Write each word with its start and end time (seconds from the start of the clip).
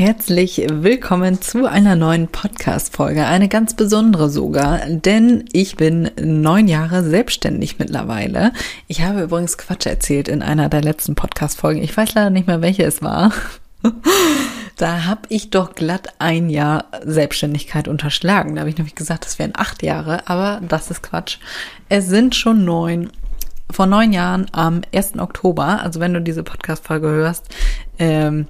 Herzlich 0.00 0.66
willkommen 0.66 1.42
zu 1.42 1.66
einer 1.66 1.94
neuen 1.94 2.28
Podcast-Folge. 2.28 3.26
Eine 3.26 3.48
ganz 3.48 3.74
besondere 3.74 4.30
sogar, 4.30 4.78
denn 4.86 5.44
ich 5.52 5.76
bin 5.76 6.10
neun 6.18 6.68
Jahre 6.68 7.04
selbstständig 7.04 7.78
mittlerweile. 7.78 8.54
Ich 8.86 9.02
habe 9.02 9.20
übrigens 9.20 9.58
Quatsch 9.58 9.84
erzählt 9.84 10.28
in 10.28 10.40
einer 10.40 10.70
der 10.70 10.80
letzten 10.80 11.16
Podcast-Folgen. 11.16 11.82
Ich 11.82 11.94
weiß 11.94 12.14
leider 12.14 12.30
nicht 12.30 12.46
mehr, 12.46 12.62
welche 12.62 12.84
es 12.84 13.02
war. 13.02 13.30
Da 14.76 15.04
habe 15.04 15.20
ich 15.28 15.50
doch 15.50 15.74
glatt 15.74 16.14
ein 16.18 16.48
Jahr 16.48 16.86
Selbstständigkeit 17.04 17.86
unterschlagen. 17.86 18.54
Da 18.54 18.60
habe 18.60 18.70
ich 18.70 18.78
nämlich 18.78 18.94
gesagt, 18.94 19.26
das 19.26 19.38
wären 19.38 19.52
acht 19.54 19.82
Jahre, 19.82 20.26
aber 20.26 20.62
das 20.66 20.90
ist 20.90 21.02
Quatsch. 21.02 21.36
Es 21.90 22.06
sind 22.06 22.34
schon 22.34 22.64
neun. 22.64 23.10
Vor 23.70 23.84
neun 23.84 24.14
Jahren 24.14 24.46
am 24.52 24.80
1. 24.94 25.18
Oktober, 25.18 25.82
also 25.82 26.00
wenn 26.00 26.14
du 26.14 26.22
diese 26.22 26.42
Podcast-Folge 26.42 27.08
hörst, 27.08 27.44
ähm, 27.98 28.46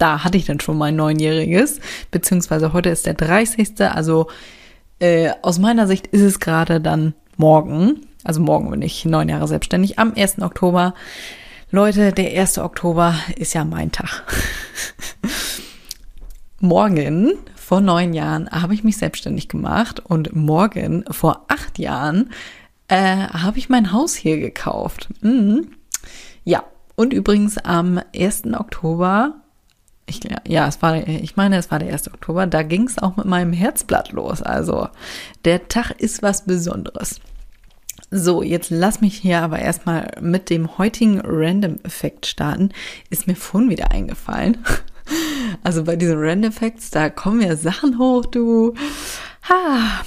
da 0.00 0.24
hatte 0.24 0.38
ich 0.38 0.46
dann 0.46 0.60
schon 0.60 0.78
mein 0.78 0.96
neunjähriges, 0.96 1.80
beziehungsweise 2.10 2.72
heute 2.72 2.90
ist 2.90 3.06
der 3.06 3.14
30. 3.14 3.80
Also 3.80 4.28
äh, 4.98 5.30
aus 5.42 5.58
meiner 5.58 5.86
Sicht 5.86 6.06
ist 6.08 6.22
es 6.22 6.40
gerade 6.40 6.80
dann 6.80 7.14
morgen, 7.36 8.06
also 8.24 8.40
morgen 8.40 8.70
bin 8.70 8.82
ich 8.82 9.04
neun 9.04 9.28
Jahre 9.28 9.48
selbstständig, 9.48 9.98
am 9.98 10.12
1. 10.16 10.42
Oktober. 10.42 10.94
Leute, 11.70 12.12
der 12.12 12.40
1. 12.40 12.58
Oktober 12.58 13.14
ist 13.36 13.54
ja 13.54 13.64
mein 13.64 13.92
Tag. 13.92 14.24
morgen 16.60 17.32
vor 17.54 17.80
neun 17.80 18.12
Jahren 18.12 18.50
habe 18.50 18.74
ich 18.74 18.84
mich 18.84 18.96
selbstständig 18.96 19.48
gemacht 19.48 20.00
und 20.00 20.34
morgen 20.34 21.04
vor 21.10 21.44
acht 21.48 21.78
Jahren 21.78 22.30
äh, 22.88 23.28
habe 23.28 23.58
ich 23.58 23.68
mein 23.68 23.92
Haus 23.92 24.16
hier 24.16 24.38
gekauft. 24.38 25.08
Mhm. 25.20 25.68
Ja, 26.44 26.64
und 26.96 27.12
übrigens 27.12 27.58
am 27.58 28.00
1. 28.14 28.52
Oktober 28.54 29.40
ich, 30.10 30.20
ja, 30.46 30.66
es 30.66 30.82
war, 30.82 31.08
ich 31.08 31.36
meine, 31.36 31.56
es 31.56 31.70
war 31.70 31.78
der 31.78 31.92
1. 31.92 32.08
Oktober, 32.08 32.46
da 32.46 32.62
ging 32.62 32.86
es 32.86 32.98
auch 32.98 33.16
mit 33.16 33.26
meinem 33.26 33.52
Herzblatt 33.52 34.12
los. 34.12 34.42
Also 34.42 34.88
der 35.44 35.68
Tag 35.68 35.92
ist 35.98 36.22
was 36.22 36.44
Besonderes. 36.44 37.20
So, 38.10 38.42
jetzt 38.42 38.70
lass 38.70 39.00
mich 39.00 39.16
hier 39.16 39.40
aber 39.40 39.60
erstmal 39.60 40.10
mit 40.20 40.50
dem 40.50 40.78
heutigen 40.78 41.20
Random-Effekt 41.20 42.26
starten. 42.26 42.70
Ist 43.08 43.28
mir 43.28 43.36
vorhin 43.36 43.70
wieder 43.70 43.90
eingefallen. 43.90 44.58
Also 45.64 45.82
bei 45.82 45.96
diesen 45.96 46.20
Random-Effects, 46.20 46.90
da 46.90 47.10
kommen 47.10 47.40
ja 47.40 47.56
Sachen 47.56 47.98
hoch, 47.98 48.26
du. 48.26 48.74
Ha. 49.48 50.02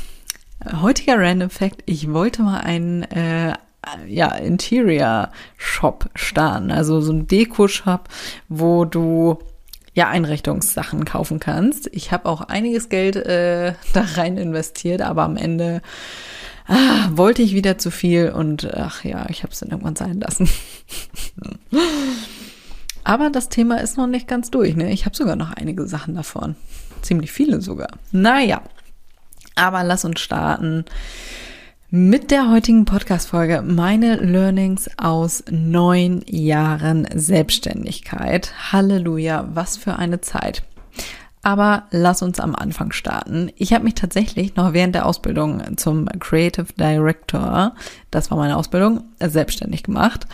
Heutiger 0.82 1.20
Random-Effekt, 1.20 1.84
ich 1.86 2.14
wollte 2.14 2.42
mal 2.42 2.62
einen 2.62 3.04
äh, 3.04 3.54
ja, 4.08 4.34
Interior-Shop 4.36 6.10
starten. 6.16 6.72
Also 6.72 7.02
so 7.02 7.12
ein 7.12 7.28
Deko-Shop, 7.28 8.08
wo 8.48 8.86
du 8.86 9.40
ja, 9.94 10.10
Einrichtungssachen 10.10 11.06
kaufen 11.06 11.40
kannst. 11.40 11.88
Ich 11.92 12.12
habe 12.12 12.28
auch 12.28 12.42
einiges 12.42 12.90
Geld 12.90 13.16
äh, 13.16 13.74
da 13.94 14.06
rein 14.16 14.38
investiert, 14.38 15.02
aber 15.02 15.24
am 15.24 15.38
Ende 15.38 15.82
ah, 16.68 17.10
wollte 17.12 17.42
ich 17.42 17.54
wieder 17.54 17.78
zu 17.78 17.92
viel 17.92 18.32
und 18.32 18.74
ach 18.74 19.04
ja, 19.04 19.26
ich 19.30 19.44
habe 19.44 19.54
es 19.54 19.60
dann 19.60 19.70
irgendwann 19.70 19.96
sein 19.96 20.20
lassen. 20.20 20.50
aber 23.04 23.30
das 23.30 23.50
Thema 23.50 23.82
ist 23.82 23.98
noch 23.98 24.08
nicht 24.08 24.28
ganz 24.28 24.50
durch. 24.50 24.76
Ne? 24.76 24.92
Ich 24.92 25.06
habe 25.06 25.16
sogar 25.16 25.36
noch 25.36 25.52
einige 25.52 25.88
Sachen 25.88 26.16
davon. 26.16 26.56
Ziemlich 27.02 27.32
viele 27.32 27.62
sogar. 27.62 27.90
Naja, 28.12 28.62
aber 29.56 29.84
lass 29.84 30.06
uns 30.06 30.20
starten 30.20 30.86
mit 31.96 32.32
der 32.32 32.50
heutigen 32.50 32.86
Podcast-Folge 32.86 33.62
meine 33.62 34.16
Learnings 34.16 34.90
aus 34.98 35.44
neun 35.52 36.24
Jahren 36.26 37.08
Selbstständigkeit. 37.14 38.52
Halleluja, 38.72 39.48
was 39.54 39.78
für 39.78 39.98
eine 39.98 40.20
Zeit. 40.20 40.64
Aber 41.44 41.84
lass 41.92 42.24
uns 42.24 42.40
am 42.40 42.56
Anfang 42.56 42.94
starten. 42.94 43.52
Ich 43.58 43.74
habe 43.74 43.84
mich 43.84 43.94
tatsächlich 43.94 44.56
noch 44.56 44.74
während 44.74 44.96
der 44.96 45.06
Ausbildung 45.06 45.78
zum 45.78 46.08
Creative 46.18 46.66
Director, 46.80 47.76
das 48.10 48.32
war 48.32 48.40
meine 48.40 48.58
Ausbildung, 48.58 49.04
selbstständig 49.20 49.84
gemacht. 49.84 50.26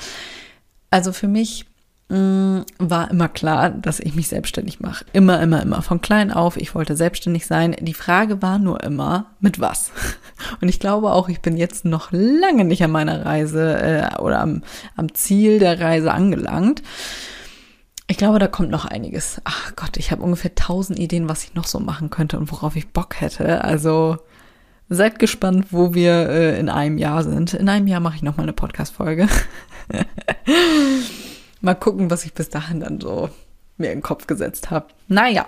Also 0.92 1.12
für 1.12 1.28
mich 1.28 1.66
war 2.12 3.12
immer 3.12 3.30
klar, 3.30 3.70
dass 3.70 4.00
ich 4.00 4.16
mich 4.16 4.30
selbstständig 4.30 4.80
mache. 4.80 5.06
Immer, 5.14 5.40
immer, 5.42 5.62
immer. 5.62 5.84
Von 5.84 6.02
klein 6.02 6.32
auf, 6.32 6.58
ich 6.58 6.74
wollte 6.74 6.96
selbstständig 6.96 7.46
sein. 7.46 7.76
Die 7.80 7.94
Frage 7.94 8.42
war 8.42 8.58
nur 8.58 8.84
immer, 8.84 9.28
mit 9.40 9.60
was? 9.60 9.92
Und 10.60 10.70
ich 10.70 10.80
glaube 10.80 11.12
auch, 11.12 11.30
ich 11.30 11.42
bin 11.42 11.56
jetzt 11.56 11.86
noch 11.86 12.12
lange 12.12 12.66
nicht 12.66 12.84
an 12.84 12.90
meiner 12.90 13.26
Reise 13.26 13.80
äh, 13.80 14.20
oder 14.20 14.40
am, 14.40 14.64
am 14.96 15.14
Ziel 15.14 15.60
der 15.60 15.80
Reise 15.80 16.12
angelangt. 16.12 16.82
Ich 18.08 18.18
glaube, 18.18 18.40
da 18.40 18.48
kommt 18.48 18.72
noch 18.72 18.86
einiges. 18.86 19.40
Ach 19.44 19.76
Gott, 19.76 19.98
ich 19.98 20.10
habe 20.10 20.24
ungefähr 20.24 20.56
tausend 20.56 20.98
Ideen, 20.98 21.30
was 21.30 21.44
ich 21.44 21.54
noch 21.54 21.68
so 21.68 21.80
machen 21.80 22.10
könnte 22.10 22.40
und 22.40 22.52
worauf 22.52 22.76
ich 22.76 22.92
Bock 22.92 23.22
hätte. 23.22 23.64
Also 23.64 24.18
seid 24.88 25.20
gespannt, 25.20 25.68
wo 25.70 25.94
wir 25.94 26.28
äh, 26.28 26.60
in 26.60 26.70
einem 26.70 26.98
Jahr 26.98 27.22
sind. 27.22 27.54
In 27.54 27.70
einem 27.70 27.86
Jahr 27.86 28.00
mache 28.00 28.16
ich 28.16 28.24
noch 28.24 28.38
mal 28.38 28.44
eine 28.44 28.54
Podcast-Folge. 28.54 29.28
Mal 31.62 31.76
gucken, 31.76 32.10
was 32.10 32.26
ich 32.26 32.34
bis 32.34 32.50
dahin 32.50 32.80
dann 32.80 33.02
so 33.02 33.30
mir 33.78 33.92
in 33.92 34.00
den 34.00 34.04
Kopf 34.04 34.28
gesetzt 34.28 34.72
habe. 34.72 34.88
Naja, 35.08 35.48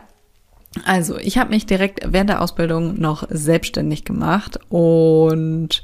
also 0.86 1.18
ich 1.18 1.38
habe 1.38 1.50
mich 1.50 1.66
direkt 1.66 2.00
während 2.06 2.30
der 2.30 2.42
Ausbildung 2.42 3.00
noch 3.00 3.28
selbstständig 3.30 4.06
gemacht 4.06 4.60
und 4.70 5.82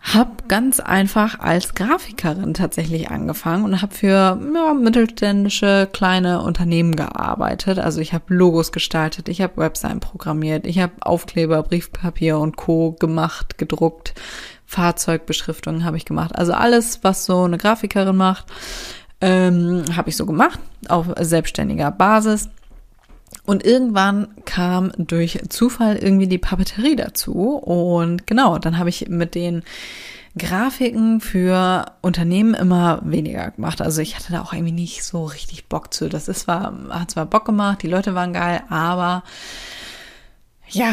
habe 0.00 0.30
ganz 0.46 0.78
einfach 0.78 1.40
als 1.40 1.74
Grafikerin 1.74 2.54
tatsächlich 2.54 3.10
angefangen 3.10 3.64
und 3.64 3.82
habe 3.82 3.94
für 3.94 4.40
ja, 4.54 4.74
mittelständische 4.74 5.88
kleine 5.92 6.42
Unternehmen 6.42 6.96
gearbeitet. 6.96 7.78
Also 7.78 8.00
ich 8.00 8.12
habe 8.12 8.32
Logos 8.32 8.72
gestaltet, 8.72 9.28
ich 9.28 9.40
habe 9.40 9.56
Webseiten 9.56 10.00
programmiert, 10.00 10.66
ich 10.66 10.78
habe 10.78 10.92
Aufkleber, 11.00 11.62
Briefpapier 11.62 12.38
und 12.38 12.56
Co 12.56 12.92
gemacht, 12.92 13.58
gedruckt, 13.58 14.14
Fahrzeugbeschriftungen 14.66 15.84
habe 15.84 15.96
ich 15.96 16.04
gemacht. 16.04 16.36
Also 16.36 16.52
alles, 16.52 17.02
was 17.02 17.24
so 17.24 17.44
eine 17.44 17.58
Grafikerin 17.58 18.16
macht. 18.16 18.46
Ähm, 19.20 19.84
Habe 19.96 20.10
ich 20.10 20.16
so 20.16 20.26
gemacht, 20.26 20.60
auf 20.88 21.06
selbstständiger 21.20 21.90
Basis. 21.90 22.48
Und 23.44 23.64
irgendwann 23.64 24.28
kam 24.44 24.92
durch 24.96 25.40
Zufall 25.48 25.96
irgendwie 25.96 26.28
die 26.28 26.38
Papeterie 26.38 26.96
dazu. 26.96 27.56
Und 27.56 28.26
genau, 28.26 28.58
dann 28.58 28.78
habe 28.78 28.88
ich 28.88 29.08
mit 29.08 29.34
den 29.34 29.62
Grafiken 30.36 31.20
für 31.20 31.86
Unternehmen 32.00 32.54
immer 32.54 33.00
weniger 33.04 33.50
gemacht. 33.50 33.82
Also 33.82 34.00
ich 34.00 34.16
hatte 34.16 34.32
da 34.32 34.42
auch 34.42 34.52
irgendwie 34.52 34.72
nicht 34.72 35.02
so 35.02 35.24
richtig 35.24 35.66
Bock 35.66 35.92
zu. 35.92 36.08
Das 36.08 36.28
ist 36.28 36.40
zwar, 36.40 36.72
hat 36.90 37.10
zwar 37.10 37.26
Bock 37.26 37.44
gemacht, 37.44 37.82
die 37.82 37.88
Leute 37.88 38.14
waren 38.14 38.32
geil, 38.32 38.62
aber 38.68 39.24
ja, 40.68 40.92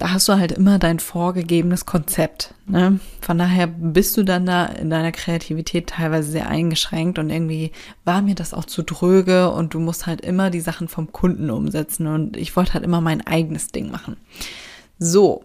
da 0.00 0.12
hast 0.12 0.30
du 0.30 0.38
halt 0.38 0.52
immer 0.52 0.78
dein 0.78 0.98
vorgegebenes 0.98 1.84
Konzept. 1.84 2.54
Ne? 2.66 3.00
Von 3.20 3.36
daher 3.36 3.66
bist 3.66 4.16
du 4.16 4.22
dann 4.22 4.46
da 4.46 4.64
in 4.64 4.88
deiner 4.88 5.12
Kreativität 5.12 5.90
teilweise 5.90 6.30
sehr 6.30 6.48
eingeschränkt 6.48 7.18
und 7.18 7.28
irgendwie 7.28 7.70
war 8.06 8.22
mir 8.22 8.34
das 8.34 8.54
auch 8.54 8.64
zu 8.64 8.82
dröge 8.82 9.50
und 9.50 9.74
du 9.74 9.78
musst 9.78 10.06
halt 10.06 10.22
immer 10.22 10.48
die 10.48 10.60
Sachen 10.60 10.88
vom 10.88 11.12
Kunden 11.12 11.50
umsetzen 11.50 12.06
und 12.06 12.38
ich 12.38 12.56
wollte 12.56 12.72
halt 12.72 12.84
immer 12.84 13.02
mein 13.02 13.26
eigenes 13.26 13.68
Ding 13.68 13.90
machen. 13.90 14.16
So. 14.98 15.44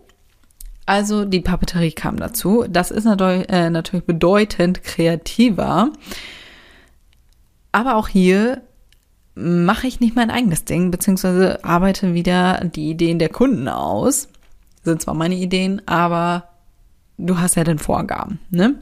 Also 0.85 1.25
die 1.25 1.41
Papeterie 1.41 1.91
kam 1.91 2.15
dazu. 2.15 2.63
Das 2.69 2.91
ist 2.91 3.03
natürlich, 3.03 3.49
äh, 3.49 3.69
natürlich 3.69 4.05
bedeutend 4.05 4.83
kreativer. 4.83 5.91
Aber 7.73 7.97
auch 7.97 8.07
hier 8.07 8.61
mache 9.33 9.87
ich 9.87 9.99
nicht 9.99 10.15
mein 10.15 10.31
eigenes 10.31 10.63
Ding, 10.63 10.91
beziehungsweise 10.91 11.65
arbeite 11.65 12.13
wieder 12.13 12.63
die 12.63 12.89
Ideen 12.91 13.19
der 13.19 13.27
Kunden 13.27 13.67
aus 13.67 14.29
sind 14.85 15.01
zwar 15.01 15.13
meine 15.13 15.35
Ideen, 15.35 15.81
aber 15.87 16.49
du 17.17 17.39
hast 17.39 17.55
ja 17.55 17.63
den 17.63 17.79
Vorgaben, 17.79 18.39
ne? 18.49 18.75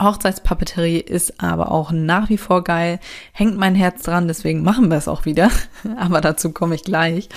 Hochzeitspapeterie 0.00 1.00
ist 1.00 1.42
aber 1.42 1.72
auch 1.72 1.90
nach 1.90 2.28
wie 2.28 2.38
vor 2.38 2.62
geil, 2.62 3.00
hängt 3.32 3.56
mein 3.56 3.74
Herz 3.74 4.02
dran, 4.02 4.28
deswegen 4.28 4.62
machen 4.62 4.90
wir 4.90 4.96
es 4.96 5.08
auch 5.08 5.24
wieder, 5.24 5.50
aber 5.96 6.20
dazu 6.20 6.52
komme 6.52 6.76
ich 6.76 6.84
gleich. 6.84 7.28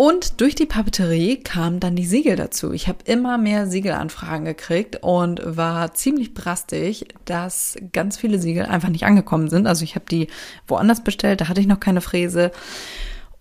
Und 0.00 0.40
durch 0.40 0.54
die 0.54 0.64
Papeterie 0.64 1.42
kamen 1.42 1.78
dann 1.78 1.94
die 1.94 2.06
Siegel 2.06 2.34
dazu. 2.34 2.72
Ich 2.72 2.88
habe 2.88 3.00
immer 3.04 3.36
mehr 3.36 3.66
Siegelanfragen 3.66 4.46
gekriegt 4.46 5.02
und 5.02 5.42
war 5.44 5.92
ziemlich 5.92 6.32
brastig, 6.32 7.08
dass 7.26 7.76
ganz 7.92 8.16
viele 8.16 8.38
Siegel 8.38 8.64
einfach 8.64 8.88
nicht 8.88 9.04
angekommen 9.04 9.50
sind. 9.50 9.66
Also 9.66 9.84
ich 9.84 9.96
habe 9.96 10.06
die 10.10 10.28
woanders 10.66 11.04
bestellt, 11.04 11.42
da 11.42 11.48
hatte 11.48 11.60
ich 11.60 11.66
noch 11.66 11.80
keine 11.80 12.00
Fräse. 12.00 12.50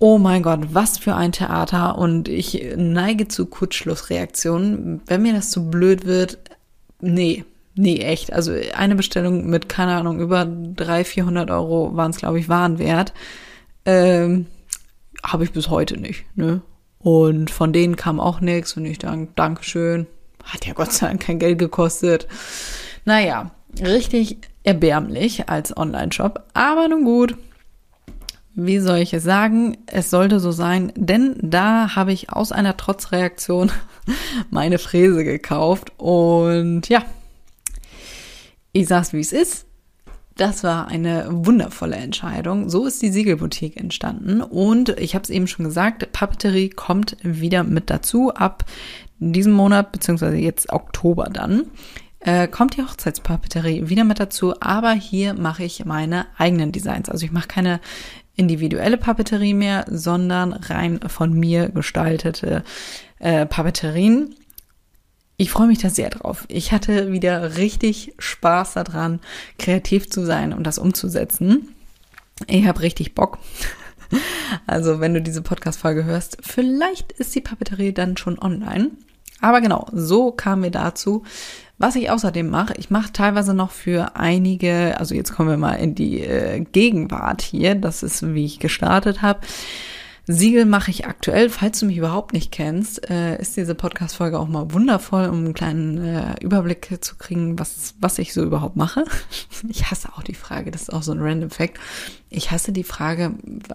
Oh 0.01 0.17
mein 0.17 0.43
Gott, 0.43 0.73
was 0.73 0.97
für 0.97 1.13
ein 1.15 1.33
Theater. 1.33 1.97
Und 1.97 2.29
ich 2.29 2.73
neige 2.77 3.27
zu 3.27 3.45
Kurzschlussreaktionen. 3.45 5.01
Wenn 5.05 5.21
mir 5.21 5.33
das 5.33 5.51
zu 5.51 5.69
blöd 5.69 6.05
wird, 6.05 6.39
nee, 7.01 7.43
nee, 7.75 7.99
echt. 7.99 8.31
Also 8.31 8.53
eine 8.75 8.95
Bestellung 8.95 9.49
mit, 9.49 9.67
keine 9.67 9.95
Ahnung, 9.97 10.21
über 10.21 10.45
300, 10.45 11.05
400 11.05 11.51
Euro 11.51 11.95
waren 11.97 12.11
es, 12.11 12.17
glaube 12.17 12.39
ich, 12.39 12.47
Warenwert. 12.47 13.13
Ähm, 13.83 14.47
Habe 15.21 15.43
ich 15.43 15.51
bis 15.51 15.69
heute 15.69 15.97
nicht, 15.97 16.25
ne? 16.35 16.61
Und 16.99 17.49
von 17.49 17.73
denen 17.73 17.95
kam 17.95 18.19
auch 18.19 18.39
nichts 18.41 18.75
und 18.77 18.85
ich 18.85 18.99
danke, 18.99 19.31
Dankeschön. 19.35 20.07
Hat 20.43 20.65
ja 20.65 20.73
Gott 20.73 20.93
sei 20.93 21.07
Dank 21.07 21.21
kein 21.21 21.39
Geld 21.39 21.59
gekostet. 21.59 22.27
Naja, 23.05 23.51
richtig 23.81 24.37
erbärmlich 24.63 25.49
als 25.49 25.75
Online-Shop. 25.75 26.43
Aber 26.53 26.87
nun 26.87 27.03
gut, 27.03 27.35
wie 28.65 28.79
soll 28.79 28.97
ich 28.97 29.13
es 29.13 29.23
sagen? 29.23 29.77
Es 29.85 30.09
sollte 30.09 30.39
so 30.39 30.51
sein, 30.51 30.91
denn 30.95 31.35
da 31.41 31.95
habe 31.95 32.11
ich 32.11 32.31
aus 32.31 32.51
einer 32.51 32.75
Trotzreaktion 32.75 33.71
meine 34.49 34.79
Fräse 34.79 35.23
gekauft 35.23 35.93
und 35.97 36.89
ja, 36.89 37.03
ich 38.71 38.87
sag's 38.87 39.13
wie 39.13 39.21
es 39.21 39.31
ist. 39.31 39.65
Das 40.35 40.63
war 40.63 40.87
eine 40.87 41.25
wundervolle 41.29 41.97
Entscheidung. 41.97 42.69
So 42.69 42.85
ist 42.85 43.01
die 43.01 43.11
Siegelboutique 43.11 43.75
entstanden 43.75 44.41
und 44.41 44.89
ich 44.97 45.15
habe 45.15 45.23
es 45.23 45.29
eben 45.29 45.47
schon 45.47 45.65
gesagt, 45.65 46.11
Papeterie 46.11 46.69
kommt 46.69 47.17
wieder 47.21 47.63
mit 47.63 47.89
dazu 47.89 48.33
ab 48.33 48.65
diesem 49.19 49.51
Monat 49.53 49.91
beziehungsweise 49.91 50.37
jetzt 50.37 50.71
Oktober 50.71 51.25
dann 51.25 51.65
äh, 52.19 52.47
kommt 52.47 52.75
die 52.75 52.81
Hochzeitspapeterie 52.81 53.89
wieder 53.89 54.03
mit 54.03 54.19
dazu, 54.19 54.53
aber 54.59 54.91
hier 54.91 55.33
mache 55.33 55.63
ich 55.63 55.85
meine 55.85 56.25
eigenen 56.37 56.71
Designs. 56.71 57.09
Also 57.09 57.25
ich 57.25 57.31
mache 57.31 57.47
keine 57.47 57.79
individuelle 58.39 58.97
Papeterie 58.97 59.53
mehr, 59.53 59.85
sondern 59.89 60.53
rein 60.53 61.01
von 61.07 61.33
mir 61.33 61.69
gestaltete 61.69 62.63
äh, 63.19 63.45
Papeterien. 63.45 64.33
Ich 65.35 65.51
freue 65.51 65.67
mich 65.67 65.79
da 65.79 65.89
sehr 65.89 66.09
drauf. 66.09 66.45
Ich 66.47 66.71
hatte 66.71 67.11
wieder 67.11 67.57
richtig 67.57 68.13
Spaß 68.17 68.73
daran, 68.73 69.19
kreativ 69.57 70.09
zu 70.09 70.25
sein 70.25 70.53
und 70.53 70.63
das 70.63 70.79
umzusetzen. 70.79 71.75
Ich 72.47 72.65
habe 72.65 72.81
richtig 72.81 73.13
Bock. 73.13 73.37
Also, 74.65 74.99
wenn 74.99 75.13
du 75.13 75.21
diese 75.21 75.43
Podcast-Folge 75.43 76.03
hörst, 76.03 76.37
vielleicht 76.41 77.11
ist 77.11 77.35
die 77.35 77.41
Papeterie 77.41 77.93
dann 77.93 78.17
schon 78.17 78.39
online. 78.39 78.89
Aber 79.39 79.61
genau, 79.61 79.85
so 79.91 80.31
kamen 80.31 80.63
wir 80.63 80.71
dazu. 80.71 81.23
Was 81.81 81.95
ich 81.95 82.11
außerdem 82.11 82.49
mache, 82.49 82.73
ich 82.77 82.89
mache 82.89 83.13
teilweise 83.13 83.53
noch 83.53 83.71
für 83.71 84.17
einige, 84.17 84.97
also 84.99 85.15
jetzt 85.15 85.33
kommen 85.33 85.49
wir 85.49 85.55
mal 85.55 85.75
in 85.75 85.95
die 85.95 86.19
äh, 86.19 86.59
Gegenwart 86.59 87.41
hier, 87.41 87.73
das 87.73 88.03
ist, 88.03 88.33
wie 88.33 88.43
ich 88.43 88.59
gestartet 88.59 89.21
habe. 89.21 89.39
Siegel 90.31 90.65
mache 90.65 90.91
ich 90.91 91.07
aktuell. 91.07 91.49
Falls 91.49 91.79
du 91.79 91.87
mich 91.87 91.97
überhaupt 91.97 92.33
nicht 92.33 92.51
kennst, 92.51 93.09
äh, 93.09 93.41
ist 93.41 93.57
diese 93.57 93.73
Podcast-Folge 93.73 94.37
auch 94.37 94.47
mal 94.47 94.71
wundervoll, 94.71 95.25
um 95.27 95.37
einen 95.37 95.55
kleinen 95.55 95.97
äh, 95.97 96.35
Überblick 96.39 97.03
zu 97.03 97.15
kriegen, 97.15 97.57
was, 97.57 97.95
was 97.99 98.19
ich 98.19 98.31
so 98.31 98.43
überhaupt 98.43 98.75
mache. 98.75 99.05
Ich 99.67 99.91
hasse 99.91 100.09
auch 100.15 100.23
die 100.23 100.35
Frage, 100.35 100.71
das 100.71 100.83
ist 100.83 100.93
auch 100.93 101.03
so 101.03 101.11
ein 101.11 101.19
random 101.19 101.49
Fact. 101.49 101.79
Ich 102.29 102.51
hasse 102.51 102.71
die 102.71 102.83
Frage, 102.83 103.33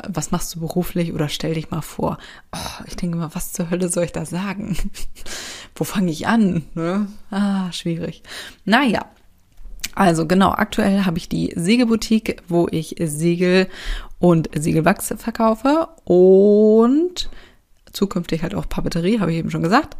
was 0.09 0.31
machst 0.31 0.55
du 0.55 0.61
beruflich 0.61 1.13
oder 1.13 1.29
stell 1.29 1.55
dich 1.55 1.71
mal 1.71 1.83
vor. 1.83 2.19
Oh, 2.55 2.85
ich 2.87 2.97
denke 2.97 3.17
immer, 3.17 3.35
was 3.35 3.53
zur 3.53 3.71
Hölle 3.71 3.89
soll 3.89 4.05
ich 4.05 4.13
da 4.13 4.25
sagen? 4.25 4.77
Wo 5.75 5.85
fange 5.85 6.11
ich 6.11 6.27
an? 6.27 6.65
Ne? 6.75 7.09
Ah, 7.31 7.71
schwierig. 7.73 8.23
Naja, 8.65 9.05
also 9.95 10.27
genau, 10.27 10.51
aktuell 10.51 11.05
habe 11.05 11.19
ich 11.19 11.29
die 11.29 11.53
Segelboutique, 11.55 12.43
wo 12.49 12.67
ich 12.71 12.97
Segel 12.99 13.69
und 14.19 14.49
Siegelwachs 14.55 15.15
verkaufe 15.17 15.89
und 16.05 17.31
zukünftig 17.93 18.43
halt 18.43 18.55
auch 18.55 18.69
Papeterie, 18.69 19.21
habe 19.21 19.33
ich 19.33 19.39
eben 19.39 19.51
schon 19.51 19.63
gesagt. 19.63 19.97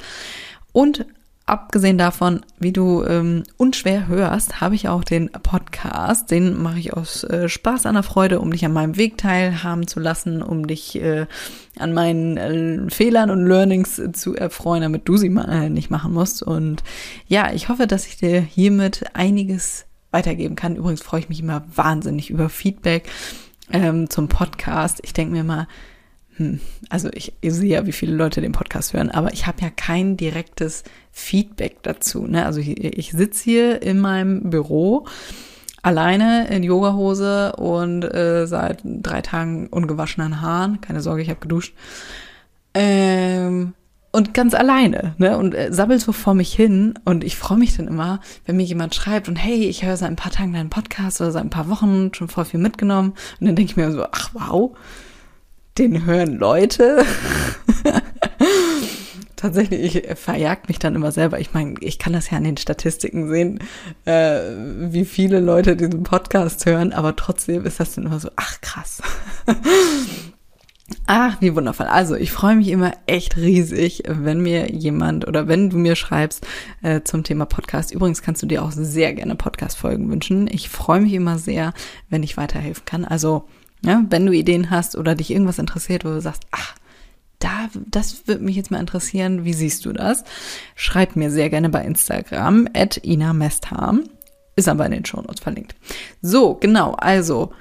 Und 0.73 1.07
abgesehen 1.47 1.99
davon, 1.99 2.41
wie 2.59 2.73
du 2.73 3.05
ähm, 3.05 3.43
unschwer 3.59 4.07
hörst, 4.07 4.61
habe 4.61 4.75
ich 4.75 4.89
auch 4.89 5.05
den 5.05 5.31
Podcast. 5.31 6.31
Den 6.31 6.61
mache 6.63 6.79
ich 6.79 6.95
aus 6.95 7.25
äh, 7.25 7.49
Spaß 7.49 7.87
an 7.87 7.95
der 7.95 8.03
Freude, 8.03 8.41
um 8.41 8.51
dich 8.51 8.65
an 8.65 8.73
meinem 8.73 8.97
Weg 8.97 9.19
teilhaben 9.19 9.87
zu 9.87 10.01
lassen, 10.01 10.43
um 10.43 10.67
dich 10.67 10.97
äh, 10.97 11.27
an 11.79 11.93
meinen 11.93 12.37
äh, 12.37 12.91
Fehlern 12.91 13.31
und 13.31 13.47
Learnings 13.47 14.01
zu 14.13 14.35
erfreuen, 14.35 14.83
damit 14.83 15.07
du 15.07 15.17
sie 15.17 15.29
mal 15.29 15.49
äh, 15.51 15.69
nicht 15.69 15.91
machen 15.91 16.15
musst. 16.15 16.43
Und 16.43 16.83
ja, 17.27 17.53
ich 17.53 17.69
hoffe, 17.69 17.87
dass 17.87 18.07
ich 18.07 18.17
dir 18.17 18.41
hiermit 18.41 19.05
einiges 19.13 19.85
weitergeben 20.13 20.57
kann. 20.57 20.77
Übrigens 20.77 21.03
freue 21.03 21.21
ich 21.21 21.29
mich 21.29 21.41
immer 21.41 21.65
wahnsinnig 21.75 22.31
über 22.31 22.49
Feedback 22.49 23.11
ähm, 23.71 24.09
zum 24.09 24.29
Podcast. 24.29 25.01
Ich 25.03 25.13
denke 25.13 25.33
mir 25.33 25.45
mal, 25.45 25.69
hm, 26.37 26.61
also 26.89 27.09
ich, 27.13 27.33
ich 27.41 27.53
sehe 27.53 27.71
ja, 27.71 27.87
wie 27.87 27.93
viele 27.93 28.15
Leute 28.15 28.41
den 28.41 28.53
Podcast 28.53 28.93
hören, 28.93 29.11
aber 29.11 29.33
ich 29.33 29.47
habe 29.47 29.61
ja 29.63 29.71
kein 29.71 30.17
direktes 30.17 30.83
Feedback 31.13 31.83
dazu. 31.83 32.27
Ne? 32.27 32.45
Also 32.45 32.61
ich, 32.61 32.83
ich 32.83 33.13
sitze 33.13 33.45
hier 33.45 33.83
in 33.83 34.01
meinem 34.01 34.51
Büro 34.51 35.07
alleine 35.83 36.49
in 36.49 36.63
Yogahose 36.63 37.53
und 37.57 38.03
äh, 38.03 38.47
seit 38.47 38.81
drei 38.83 39.21
Tagen 39.21 39.69
ungewaschenen 39.69 40.41
Haaren. 40.41 40.81
Keine 40.81 41.03
Sorge, 41.03 41.23
ich 41.23 41.29
habe 41.29 41.41
geduscht. 41.41 41.75
Ähm, 42.73 43.75
und 44.11 44.33
ganz 44.33 44.55
alleine, 44.55 45.15
ne? 45.19 45.37
Und 45.37 45.55
äh, 45.55 45.73
sabbel 45.73 45.99
so 45.99 46.13
vor 46.13 46.35
mich 46.35 46.53
hin 46.55 46.95
und 47.05 47.25
ich 47.25 47.37
freue 47.37 47.59
mich 47.59 47.77
dann 47.77 47.89
immer, 47.89 48.21
wenn 48.47 48.57
mir 48.57 48.63
jemand 48.63 48.95
schreibt 48.95 49.29
und 49.29 49.37
hey, 49.37 49.65
ich 49.65 49.85
höre 49.85 49.97
seit 49.97 50.09
ein 50.09 50.17
paar 50.17 50.31
Tagen 50.31 50.53
deinen 50.53 50.71
Podcast 50.71 51.21
oder 51.21 51.33
seit 51.33 51.43
ein 51.43 51.51
paar 51.51 51.69
Wochen 51.69 52.15
schon 52.15 52.29
voll 52.29 52.45
viel 52.45 52.61
mitgenommen 52.61 53.15
und 53.41 53.47
dann 53.47 53.57
denke 53.57 53.73
ich 53.73 53.77
mir 53.77 53.91
so, 53.91 54.07
ach 54.11 54.31
wow, 54.33 54.77
den 55.79 56.05
hören 56.05 56.39
Leute. 56.39 57.05
Tatsächlich, 59.37 59.97
ich 59.97 60.19
verjagt 60.19 60.69
mich 60.69 60.79
dann 60.79 60.95
immer 60.95 61.13
selber. 61.13 61.39
Ich 61.39 61.53
meine, 61.53 61.75
ich 61.81 61.99
kann 61.99 62.13
das 62.13 62.31
ja 62.31 62.39
an 62.39 62.45
den 62.45 62.57
Statistiken 62.57 63.29
sehen, 63.29 63.59
äh, 64.07 64.41
wie 64.91 65.05
viele 65.05 65.41
Leute 65.41 65.77
diesen 65.77 66.03
Podcast 66.03 66.65
hören, 66.65 66.93
aber 66.93 67.15
trotzdem 67.17 67.67
ist 67.67 67.81
das 67.81 67.95
dann 67.95 68.07
immer 68.07 68.21
so, 68.21 68.31
ach 68.37 68.61
krass. 68.61 69.03
Ach, 71.07 71.41
wie 71.41 71.55
wundervoll. 71.55 71.87
Also 71.87 72.15
ich 72.15 72.31
freue 72.31 72.57
mich 72.57 72.69
immer 72.69 72.93
echt 73.07 73.39
riesig, 73.39 74.03
wenn 74.07 74.41
mir 74.41 74.71
jemand 74.71 75.27
oder 75.27 75.49
wenn 75.49 75.71
du 75.71 75.79
mir 75.79 75.97
schreibst 75.97 76.47
äh, 76.83 77.01
zum 77.03 77.25
Thema 77.25 77.47
Podcast. 77.47 77.91
Übrigens 77.93 78.21
kannst 78.21 78.43
du 78.43 78.47
dir 78.47 78.63
auch 78.63 78.71
sehr 78.71 79.15
gerne 79.15 79.35
Podcast-Folgen 79.35 80.11
wünschen. 80.11 80.47
Ich 80.47 80.69
freue 80.69 81.01
mich 81.01 81.15
immer 81.15 81.39
sehr, 81.39 81.73
wenn 82.11 82.23
ich 82.23 82.37
weiterhelfen 82.37 82.85
kann. 82.85 83.05
Also, 83.07 83.49
ja, 83.85 84.05
wenn 84.09 84.27
du 84.27 84.33
Ideen 84.33 84.71
hast 84.71 84.97
oder 84.97 85.15
dich 85.15 85.31
irgendwas 85.31 85.59
interessiert, 85.59 86.05
wo 86.05 86.09
du 86.09 86.21
sagst, 86.21 86.45
ach, 86.51 86.75
da, 87.39 87.69
das 87.91 88.27
würde 88.27 88.43
mich 88.43 88.57
jetzt 88.57 88.71
mal 88.71 88.81
interessieren. 88.81 89.45
Wie 89.45 89.53
siehst 89.53 89.85
du 89.85 89.93
das? 89.93 90.25
Schreib 90.75 91.17
mir 91.17 91.31
sehr 91.31 91.51
gerne 91.51 91.69
bei 91.69 91.85
Instagram 91.85 92.69
at 92.75 93.05
Ina 93.05 93.33
Mestham. 93.35 94.05
Ist 94.57 94.69
aber 94.69 94.87
in 94.87 94.93
den 94.93 95.05
Shownotes 95.05 95.41
verlinkt. 95.41 95.75
So, 96.23 96.55
genau. 96.55 96.93
Also, 96.93 97.53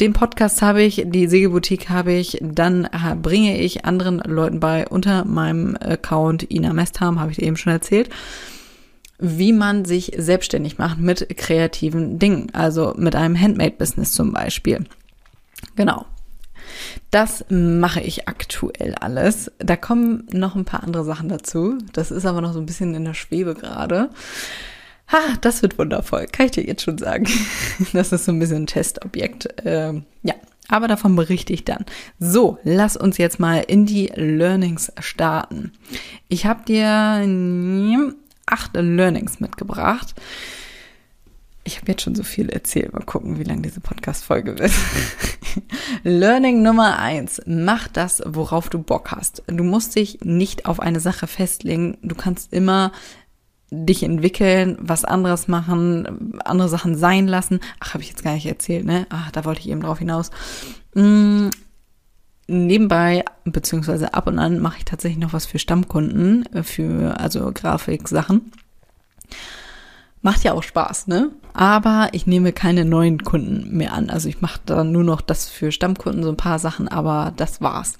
den 0.00 0.12
Podcast 0.12 0.62
habe 0.62 0.82
ich, 0.82 1.04
die 1.06 1.28
Segelboutique 1.28 1.88
habe 1.88 2.12
ich, 2.12 2.38
dann 2.40 2.84
äh, 2.84 3.14
bringe 3.20 3.60
ich 3.60 3.84
anderen 3.84 4.18
Leuten 4.18 4.58
bei 4.58 4.88
unter 4.88 5.24
meinem 5.24 5.76
Account 5.76 6.50
Ina 6.50 6.72
Mestham, 6.72 7.20
habe 7.20 7.30
ich 7.30 7.42
eben 7.42 7.56
schon 7.56 7.72
erzählt, 7.72 8.08
wie 9.18 9.52
man 9.52 9.84
sich 9.84 10.12
selbstständig 10.16 10.78
macht 10.78 10.98
mit 10.98 11.36
kreativen 11.36 12.18
Dingen, 12.18 12.48
also 12.54 12.94
mit 12.96 13.14
einem 13.14 13.38
Handmade-Business 13.38 14.12
zum 14.12 14.32
Beispiel. 14.32 14.84
Genau. 15.76 16.06
Das 17.10 17.44
mache 17.48 18.00
ich 18.00 18.28
aktuell 18.28 18.94
alles. 18.94 19.50
Da 19.58 19.76
kommen 19.76 20.26
noch 20.30 20.54
ein 20.54 20.64
paar 20.64 20.82
andere 20.82 21.04
Sachen 21.04 21.28
dazu. 21.28 21.78
Das 21.92 22.10
ist 22.10 22.26
aber 22.26 22.40
noch 22.40 22.52
so 22.52 22.60
ein 22.60 22.66
bisschen 22.66 22.94
in 22.94 23.04
der 23.04 23.14
Schwebe 23.14 23.54
gerade. 23.54 24.10
Ha, 25.10 25.18
das 25.40 25.62
wird 25.62 25.78
wundervoll, 25.78 26.26
kann 26.26 26.46
ich 26.46 26.52
dir 26.52 26.64
jetzt 26.64 26.82
schon 26.82 26.98
sagen. 26.98 27.26
Das 27.92 28.12
ist 28.12 28.26
so 28.26 28.32
ein 28.32 28.38
bisschen 28.38 28.64
ein 28.64 28.66
Testobjekt. 28.66 29.48
Ähm, 29.64 30.04
ja, 30.22 30.34
aber 30.68 30.86
davon 30.86 31.16
berichte 31.16 31.52
ich 31.54 31.64
dann. 31.64 31.86
So, 32.18 32.58
lass 32.62 32.96
uns 32.96 33.16
jetzt 33.16 33.40
mal 33.40 33.60
in 33.60 33.86
die 33.86 34.12
Learnings 34.14 34.92
starten. 35.00 35.72
Ich 36.28 36.44
habe 36.44 36.64
dir 36.64 38.12
acht 38.44 38.74
Learnings 38.74 39.40
mitgebracht. 39.40 40.14
Ich 41.68 41.82
habe 41.82 41.92
jetzt 41.92 42.00
schon 42.00 42.14
so 42.14 42.22
viel 42.22 42.48
erzählt. 42.48 42.94
Mal 42.94 43.04
gucken, 43.04 43.38
wie 43.38 43.44
lang 43.44 43.60
diese 43.60 43.80
Podcast-Folge 43.80 44.58
wird. 44.58 44.72
Learning 46.02 46.62
Nummer 46.62 46.98
eins. 46.98 47.42
Mach 47.44 47.88
das, 47.88 48.22
worauf 48.24 48.70
du 48.70 48.78
Bock 48.78 49.10
hast. 49.10 49.42
Du 49.48 49.64
musst 49.64 49.94
dich 49.94 50.20
nicht 50.22 50.64
auf 50.64 50.80
eine 50.80 50.98
Sache 50.98 51.26
festlegen. 51.26 51.98
Du 52.00 52.14
kannst 52.14 52.54
immer 52.54 52.90
dich 53.70 54.02
entwickeln, 54.02 54.78
was 54.80 55.04
anderes 55.04 55.46
machen, 55.46 56.40
andere 56.42 56.70
Sachen 56.70 56.96
sein 56.96 57.28
lassen. 57.28 57.60
Ach, 57.80 57.92
habe 57.92 58.02
ich 58.02 58.08
jetzt 58.08 58.24
gar 58.24 58.32
nicht 58.32 58.46
erzählt, 58.46 58.86
ne? 58.86 59.06
Ach, 59.10 59.30
da 59.30 59.44
wollte 59.44 59.60
ich 59.60 59.68
eben 59.68 59.82
drauf 59.82 59.98
hinaus. 59.98 60.30
Mm, 60.94 61.48
nebenbei, 62.46 63.26
beziehungsweise 63.44 64.14
ab 64.14 64.26
und 64.26 64.38
an 64.38 64.60
mache 64.60 64.78
ich 64.78 64.84
tatsächlich 64.86 65.20
noch 65.20 65.34
was 65.34 65.44
für 65.44 65.58
Stammkunden, 65.58 66.48
für, 66.62 67.20
also 67.20 67.52
Grafik-Sachen. 67.52 68.52
Macht 70.28 70.44
ja 70.44 70.52
auch 70.52 70.62
Spaß, 70.62 71.06
ne? 71.06 71.30
Aber 71.54 72.10
ich 72.12 72.26
nehme 72.26 72.52
keine 72.52 72.84
neuen 72.84 73.24
Kunden 73.24 73.74
mehr 73.74 73.94
an. 73.94 74.10
Also 74.10 74.28
ich 74.28 74.42
mache 74.42 74.60
da 74.66 74.84
nur 74.84 75.02
noch 75.02 75.22
das 75.22 75.48
für 75.48 75.72
Stammkunden, 75.72 76.22
so 76.22 76.28
ein 76.28 76.36
paar 76.36 76.58
Sachen, 76.58 76.86
aber 76.86 77.32
das 77.38 77.62
war's. 77.62 77.98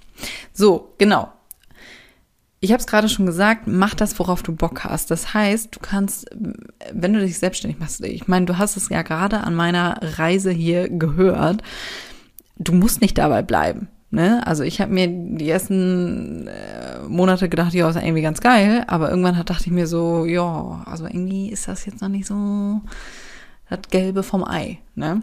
So, 0.53 0.93
genau. 0.99 1.33
Ich 2.61 2.71
habe 2.71 2.81
es 2.81 2.87
gerade 2.87 3.09
schon 3.09 3.25
gesagt, 3.25 3.63
mach 3.65 3.95
das, 3.95 4.19
worauf 4.19 4.43
du 4.43 4.55
Bock 4.55 4.85
hast. 4.85 5.11
Das 5.11 5.33
heißt, 5.33 5.75
du 5.75 5.81
kannst, 5.81 6.27
wenn 6.93 7.15
du 7.15 7.21
dich 7.21 7.39
selbstständig 7.39 7.81
machst, 7.81 8.05
ich 8.05 8.29
meine, 8.29 8.45
du 8.45 8.59
hast 8.59 8.77
es 8.77 8.91
ja 8.91 9.01
gerade 9.01 9.41
an 9.41 9.55
meiner 9.55 9.99
Reise 10.19 10.51
hier 10.51 10.91
gehört, 10.91 11.63
du 12.59 12.75
musst 12.75 13.01
nicht 13.01 13.17
dabei 13.17 13.41
bleiben. 13.41 13.89
Ne? 14.11 14.47
Also 14.47 14.63
ich 14.63 14.81
habe 14.81 14.91
mir 14.93 15.07
die 15.07 15.51
ersten 15.51 16.47
äh, 16.47 17.01
Monate 17.07 17.51
gedacht, 17.51 17.75
ja, 17.75 17.91
ist 17.91 17.97
irgendwie 17.97 18.23
ganz 18.23 18.41
geil, 18.41 18.85
aber 18.87 19.11
irgendwann 19.11 19.37
hat, 19.37 19.51
dachte 19.51 19.67
ich 19.67 19.73
mir 19.73 19.87
so, 19.87 20.25
ja, 20.25 20.83
also 20.87 21.05
irgendwie 21.05 21.51
ist 21.51 21.69
das 21.69 21.85
jetzt 21.85 22.01
noch 22.01 22.09
nicht 22.09 22.27
so 22.27 22.81
das 23.69 23.81
Gelbe 23.91 24.23
vom 24.23 24.45
Ei. 24.45 24.79
Ne? 24.95 25.23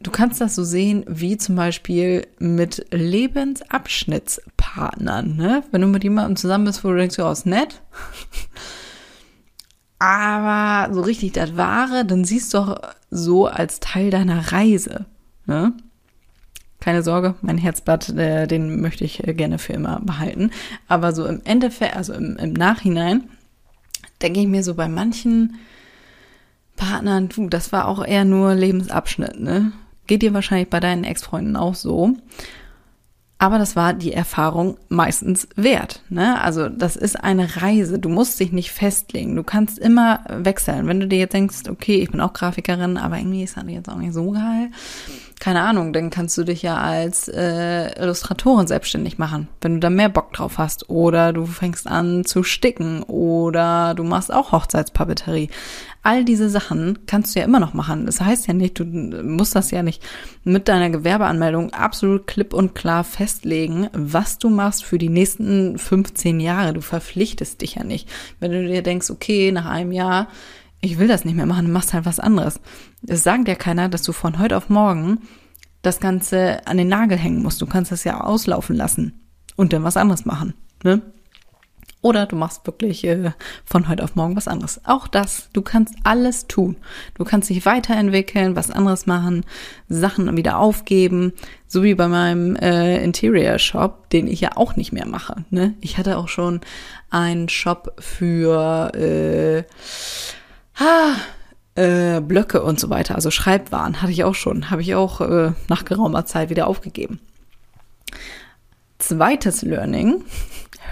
Du 0.00 0.12
kannst 0.12 0.40
das 0.40 0.54
so 0.54 0.62
sehen, 0.62 1.04
wie 1.08 1.36
zum 1.36 1.56
Beispiel 1.56 2.28
mit 2.38 2.86
Lebensabschnittspartnern. 2.92 5.34
Ne? 5.36 5.64
Wenn 5.72 5.80
du 5.80 5.88
mit 5.88 6.04
jemandem 6.04 6.36
zusammen 6.36 6.66
bist, 6.66 6.84
wo 6.84 6.90
du 6.90 6.96
denkst, 6.96 7.18
ja, 7.18 7.32
ist 7.32 7.46
nett. 7.46 7.82
Aber 9.98 10.94
so 10.94 11.00
richtig 11.00 11.32
das 11.32 11.56
Wahre, 11.56 12.04
dann 12.04 12.24
siehst 12.24 12.54
du 12.54 12.58
doch 12.58 12.80
so 13.10 13.46
als 13.46 13.80
Teil 13.80 14.10
deiner 14.10 14.52
Reise. 14.52 15.06
Ne? 15.46 15.72
Keine 16.82 17.04
Sorge, 17.04 17.36
mein 17.42 17.58
Herzblatt, 17.58 18.08
äh, 18.10 18.48
den 18.48 18.80
möchte 18.80 19.04
ich 19.04 19.26
äh, 19.26 19.34
gerne 19.34 19.58
für 19.58 19.72
immer 19.72 20.00
behalten. 20.00 20.50
Aber 20.88 21.12
so 21.12 21.24
im 21.26 21.40
Endeffekt, 21.44 21.94
also 21.96 22.12
im, 22.12 22.36
im 22.36 22.52
Nachhinein, 22.52 23.30
denke 24.20 24.40
ich 24.40 24.48
mir 24.48 24.64
so 24.64 24.74
bei 24.74 24.88
manchen 24.88 25.60
Partnern, 26.76 27.28
du, 27.28 27.48
das 27.48 27.70
war 27.70 27.86
auch 27.86 28.04
eher 28.04 28.24
nur 28.24 28.54
Lebensabschnitt, 28.54 29.38
ne? 29.38 29.72
Geht 30.08 30.22
dir 30.22 30.34
wahrscheinlich 30.34 30.68
bei 30.68 30.80
deinen 30.80 31.04
Ex-Freunden 31.04 31.54
auch 31.54 31.76
so. 31.76 32.16
Aber 33.42 33.58
das 33.58 33.74
war 33.74 33.92
die 33.92 34.12
Erfahrung 34.12 34.76
meistens 34.88 35.48
wert. 35.56 36.00
Ne? 36.08 36.40
Also 36.40 36.68
das 36.68 36.94
ist 36.94 37.16
eine 37.16 37.56
Reise. 37.60 37.98
Du 37.98 38.08
musst 38.08 38.38
dich 38.38 38.52
nicht 38.52 38.70
festlegen. 38.70 39.34
Du 39.34 39.42
kannst 39.42 39.80
immer 39.80 40.20
wechseln. 40.28 40.86
Wenn 40.86 41.00
du 41.00 41.08
dir 41.08 41.18
jetzt 41.18 41.32
denkst, 41.32 41.62
okay, 41.68 41.96
ich 41.96 42.12
bin 42.12 42.20
auch 42.20 42.34
Grafikerin, 42.34 42.96
aber 42.96 43.18
irgendwie 43.18 43.42
ist 43.42 43.56
das 43.56 43.64
jetzt 43.66 43.88
auch 43.88 43.96
nicht 43.96 44.12
so 44.12 44.30
geil. 44.30 44.70
Keine 45.40 45.62
Ahnung, 45.62 45.92
dann 45.92 46.10
kannst 46.10 46.38
du 46.38 46.44
dich 46.44 46.62
ja 46.62 46.76
als 46.76 47.26
äh, 47.26 48.00
Illustratorin 48.00 48.68
selbstständig 48.68 49.18
machen, 49.18 49.48
wenn 49.60 49.74
du 49.74 49.80
da 49.80 49.90
mehr 49.90 50.08
Bock 50.08 50.32
drauf 50.32 50.58
hast. 50.58 50.88
Oder 50.88 51.32
du 51.32 51.44
fängst 51.44 51.88
an 51.88 52.24
zu 52.24 52.44
sticken 52.44 53.02
oder 53.02 53.94
du 53.96 54.04
machst 54.04 54.32
auch 54.32 54.52
Hochzeitspapeterie. 54.52 55.48
All 56.04 56.24
diese 56.24 56.50
Sachen 56.50 57.06
kannst 57.06 57.34
du 57.34 57.38
ja 57.38 57.44
immer 57.44 57.60
noch 57.60 57.74
machen. 57.74 58.06
Das 58.06 58.20
heißt 58.20 58.48
ja 58.48 58.54
nicht, 58.54 58.80
du 58.80 58.84
musst 58.84 59.54
das 59.54 59.70
ja 59.70 59.84
nicht 59.84 60.02
mit 60.42 60.66
deiner 60.66 60.90
Gewerbeanmeldung 60.90 61.72
absolut 61.72 62.26
klipp 62.26 62.52
und 62.52 62.74
klar 62.74 63.04
festlegen, 63.04 63.88
was 63.92 64.38
du 64.38 64.50
machst 64.50 64.84
für 64.84 64.98
die 64.98 65.08
nächsten 65.08 65.78
15 65.78 66.40
Jahre. 66.40 66.72
Du 66.72 66.80
verpflichtest 66.80 67.62
dich 67.62 67.76
ja 67.76 67.84
nicht. 67.84 68.08
Wenn 68.40 68.50
du 68.50 68.66
dir 68.66 68.82
denkst, 68.82 69.10
okay, 69.10 69.52
nach 69.52 69.66
einem 69.66 69.92
Jahr, 69.92 70.26
ich 70.80 70.98
will 70.98 71.06
das 71.06 71.24
nicht 71.24 71.36
mehr 71.36 71.46
machen, 71.46 71.70
machst 71.70 71.94
halt 71.94 72.04
was 72.04 72.18
anderes. 72.18 72.58
Es 73.06 73.22
sagt 73.22 73.46
ja 73.46 73.54
keiner, 73.54 73.88
dass 73.88 74.02
du 74.02 74.12
von 74.12 74.40
heute 74.40 74.56
auf 74.56 74.68
morgen 74.68 75.20
das 75.82 76.00
Ganze 76.00 76.66
an 76.66 76.78
den 76.78 76.88
Nagel 76.88 77.16
hängen 77.16 77.42
musst. 77.42 77.62
Du 77.62 77.66
kannst 77.66 77.92
das 77.92 78.02
ja 78.02 78.20
auslaufen 78.20 78.74
lassen 78.74 79.20
und 79.54 79.72
dann 79.72 79.84
was 79.84 79.96
anderes 79.96 80.24
machen. 80.24 80.54
Ne? 80.82 81.00
Oder 82.02 82.26
du 82.26 82.36
machst 82.36 82.66
wirklich 82.66 83.04
äh, 83.04 83.30
von 83.64 83.88
heute 83.88 84.02
auf 84.02 84.16
morgen 84.16 84.36
was 84.36 84.48
anderes. 84.48 84.80
Auch 84.84 85.08
das, 85.08 85.48
du 85.52 85.62
kannst 85.62 85.94
alles 86.02 86.48
tun. 86.48 86.76
Du 87.14 87.24
kannst 87.24 87.48
dich 87.48 87.64
weiterentwickeln, 87.64 88.56
was 88.56 88.70
anderes 88.70 89.06
machen, 89.06 89.44
Sachen 89.88 90.36
wieder 90.36 90.58
aufgeben, 90.58 91.32
so 91.68 91.82
wie 91.84 91.94
bei 91.94 92.08
meinem 92.08 92.56
äh, 92.56 93.02
Interior 93.02 93.58
Shop, 93.58 94.10
den 94.10 94.26
ich 94.26 94.40
ja 94.40 94.56
auch 94.56 94.76
nicht 94.76 94.92
mehr 94.92 95.06
mache. 95.06 95.44
Ne? 95.50 95.74
Ich 95.80 95.96
hatte 95.96 96.18
auch 96.18 96.28
schon 96.28 96.60
einen 97.08 97.48
Shop 97.48 97.94
für 98.00 98.92
äh, 98.94 99.62
ah, 100.82 101.14
äh, 101.74 102.20
Blöcke 102.20 102.62
und 102.62 102.80
so 102.80 102.90
weiter, 102.90 103.14
also 103.14 103.30
Schreibwaren 103.30 104.02
hatte 104.02 104.12
ich 104.12 104.24
auch 104.24 104.34
schon, 104.34 104.70
habe 104.70 104.82
ich 104.82 104.94
auch 104.94 105.20
äh, 105.20 105.52
nach 105.68 105.84
geraumer 105.84 106.26
Zeit 106.26 106.50
wieder 106.50 106.66
aufgegeben. 106.66 107.20
Zweites 108.98 109.62
Learning, 109.62 110.24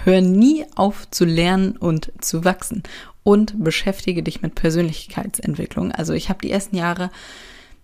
Hör 0.03 0.21
nie 0.21 0.65
auf 0.75 1.09
zu 1.11 1.25
lernen 1.25 1.77
und 1.77 2.11
zu 2.21 2.43
wachsen 2.43 2.83
und 3.23 3.63
beschäftige 3.63 4.23
dich 4.23 4.41
mit 4.41 4.55
Persönlichkeitsentwicklung. 4.55 5.91
Also 5.91 6.13
ich 6.13 6.29
habe 6.29 6.39
die 6.41 6.51
ersten 6.51 6.75
Jahre 6.75 7.11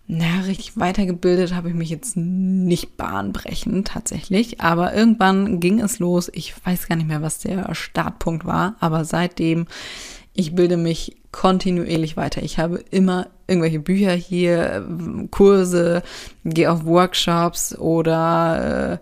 na, 0.10 0.40
richtig 0.46 0.80
weitergebildet 0.80 1.54
habe 1.54 1.68
ich 1.68 1.76
mich 1.76 1.90
jetzt 1.90 2.16
nicht 2.16 2.96
bahnbrechend 2.96 3.90
tatsächlich, 3.90 4.62
aber 4.62 4.96
irgendwann 4.96 5.60
ging 5.60 5.82
es 5.82 6.00
los. 6.00 6.32
Ich 6.34 6.54
weiß 6.66 6.88
gar 6.88 6.96
nicht 6.96 7.10
mehr, 7.10 7.22
was 7.22 7.40
der 7.40 7.76
Startpunkt 7.76 8.46
war, 8.46 8.76
aber 8.80 9.04
seitdem 9.04 9.68
ich 10.34 10.56
bilde 10.56 10.78
mich 10.78 11.18
kontinuierlich 11.32 12.16
weiter. 12.16 12.42
Ich 12.42 12.58
habe 12.58 12.84
immer 12.90 13.28
irgendwelche 13.48 13.80
Bücher 13.80 14.14
hier, 14.14 14.88
Kurse, 15.30 16.04
gehe 16.46 16.72
auf 16.72 16.86
Workshops 16.86 17.78
oder 17.78 18.94
äh, 18.94 18.98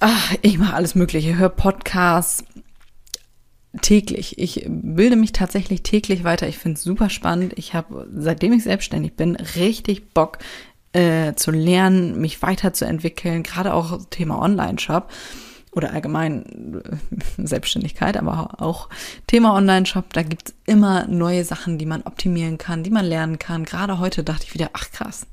ach, 0.00 0.34
ich 0.42 0.58
mache 0.58 0.74
alles 0.74 0.94
Mögliche, 0.94 1.36
höre 1.36 1.48
Podcasts 1.48 2.44
täglich. 3.82 4.38
Ich 4.38 4.66
bilde 4.68 5.16
mich 5.16 5.32
tatsächlich 5.32 5.82
täglich 5.82 6.24
weiter. 6.24 6.48
Ich 6.48 6.58
finde 6.58 6.76
es 6.76 6.82
super 6.82 7.10
spannend. 7.10 7.52
Ich 7.56 7.74
habe, 7.74 8.08
seitdem 8.14 8.52
ich 8.52 8.64
selbstständig 8.64 9.14
bin, 9.14 9.36
richtig 9.36 10.12
Bock 10.14 10.38
äh, 10.92 11.34
zu 11.34 11.50
lernen, 11.50 12.20
mich 12.20 12.40
weiterzuentwickeln, 12.42 13.42
gerade 13.42 13.74
auch 13.74 14.00
Thema 14.10 14.40
Online-Shop 14.40 15.10
oder 15.72 15.92
allgemein 15.92 16.82
äh, 16.82 16.96
Selbstständigkeit, 17.46 18.16
aber 18.16 18.62
auch 18.62 18.88
Thema 19.26 19.54
Online-Shop, 19.54 20.12
da 20.12 20.22
gibt's 20.22 20.54
immer 20.64 21.06
neue 21.06 21.44
Sachen, 21.44 21.76
die 21.76 21.86
man 21.86 22.02
optimieren 22.02 22.56
kann, 22.56 22.82
die 22.82 22.90
man 22.90 23.04
lernen 23.04 23.38
kann. 23.38 23.64
Gerade 23.64 23.98
heute 23.98 24.24
dachte 24.24 24.44
ich 24.44 24.54
wieder, 24.54 24.70
ach 24.72 24.90
krass, 24.90 25.26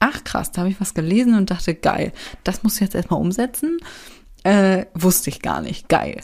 ach 0.00 0.24
krass, 0.24 0.50
da 0.50 0.62
habe 0.62 0.70
ich 0.70 0.80
was 0.80 0.94
gelesen 0.94 1.34
und 1.34 1.50
dachte, 1.50 1.74
geil, 1.74 2.12
das 2.42 2.62
muss 2.62 2.74
ich 2.74 2.80
jetzt 2.80 2.94
erstmal 2.94 3.20
umsetzen. 3.20 3.78
Äh, 4.42 4.86
wusste 4.94 5.30
ich 5.30 5.42
gar 5.42 5.60
nicht, 5.60 5.88
geil. 5.88 6.20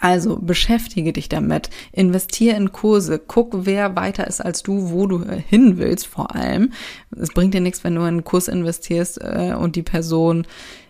Also 0.00 0.36
beschäftige 0.36 1.12
dich 1.12 1.28
damit, 1.28 1.70
investiere 1.92 2.56
in 2.56 2.70
Kurse, 2.72 3.18
guck, 3.18 3.66
wer 3.66 3.96
weiter 3.96 4.28
ist 4.28 4.40
als 4.40 4.62
du, 4.62 4.90
wo 4.90 5.06
du 5.08 5.24
äh, 5.24 5.42
hin 5.44 5.78
willst 5.78 6.06
vor 6.06 6.36
allem. 6.36 6.72
Es 7.10 7.30
bringt 7.30 7.54
dir 7.54 7.60
nichts, 7.60 7.82
wenn 7.82 7.96
du 7.96 8.02
in 8.02 8.06
einen 8.06 8.24
Kurs 8.24 8.46
investierst 8.46 9.20
äh, 9.20 9.54
und 9.58 9.74
die 9.74 9.82
Person 9.82 10.46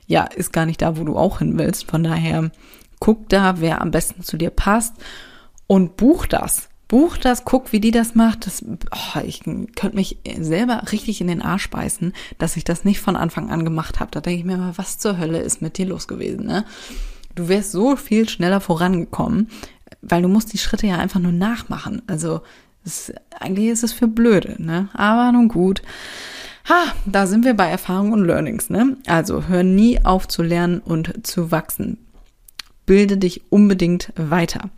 ja 0.06 0.24
ist 0.24 0.52
gar 0.52 0.66
nicht 0.66 0.82
da, 0.82 0.98
wo 0.98 1.04
du 1.04 1.16
auch 1.16 1.38
hin 1.38 1.58
willst. 1.58 1.90
Von 1.90 2.04
daher 2.04 2.50
guck 3.00 3.28
da, 3.30 3.60
wer 3.60 3.80
am 3.80 3.90
besten 3.90 4.22
zu 4.22 4.36
dir 4.36 4.50
passt 4.50 4.94
und 5.66 5.96
buch 5.96 6.26
das. 6.26 6.68
Buch 6.88 7.18
das, 7.18 7.44
guck, 7.44 7.72
wie 7.72 7.80
die 7.80 7.90
das 7.90 8.14
macht. 8.14 8.46
Das, 8.46 8.64
oh, 8.64 9.20
ich 9.24 9.40
könnte 9.40 9.94
mich 9.94 10.18
selber 10.40 10.82
richtig 10.90 11.20
in 11.20 11.26
den 11.26 11.42
Arsch 11.42 11.68
beißen, 11.68 12.14
dass 12.38 12.56
ich 12.56 12.64
das 12.64 12.84
nicht 12.84 13.00
von 13.00 13.14
Anfang 13.14 13.50
an 13.50 13.64
gemacht 13.64 14.00
habe. 14.00 14.10
Da 14.10 14.20
denke 14.20 14.40
ich 14.40 14.46
mir 14.46 14.56
mal, 14.56 14.76
was 14.76 14.98
zur 14.98 15.18
Hölle 15.18 15.40
ist 15.40 15.60
mit 15.60 15.76
dir 15.76 15.86
los 15.86 16.08
gewesen, 16.08 16.46
ne? 16.46 16.64
Du 17.34 17.48
wärst 17.48 17.72
so 17.72 17.94
viel 17.94 18.28
schneller 18.28 18.60
vorangekommen, 18.60 19.48
weil 20.00 20.22
du 20.22 20.28
musst 20.28 20.52
die 20.52 20.58
Schritte 20.58 20.86
ja 20.86 20.96
einfach 20.96 21.20
nur 21.20 21.30
nachmachen. 21.30 22.02
Also 22.06 22.40
es, 22.84 23.12
eigentlich 23.38 23.68
ist 23.68 23.84
es 23.84 23.92
für 23.92 24.08
blöde, 24.08 24.56
ne? 24.58 24.88
Aber 24.94 25.30
nun 25.30 25.48
gut. 25.48 25.82
Ha, 26.68 26.92
da 27.06 27.26
sind 27.26 27.44
wir 27.44 27.54
bei 27.54 27.68
Erfahrung 27.68 28.12
und 28.12 28.24
Learnings, 28.24 28.70
ne? 28.70 28.96
Also 29.06 29.46
hör 29.46 29.62
nie 29.62 30.04
auf 30.04 30.26
zu 30.26 30.42
lernen 30.42 30.80
und 30.80 31.26
zu 31.26 31.50
wachsen. 31.50 31.98
Bilde 32.86 33.18
dich 33.18 33.52
unbedingt 33.52 34.12
weiter. 34.16 34.70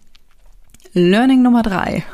Learning 0.93 1.43
Nummer 1.43 1.63
drei. 1.63 2.05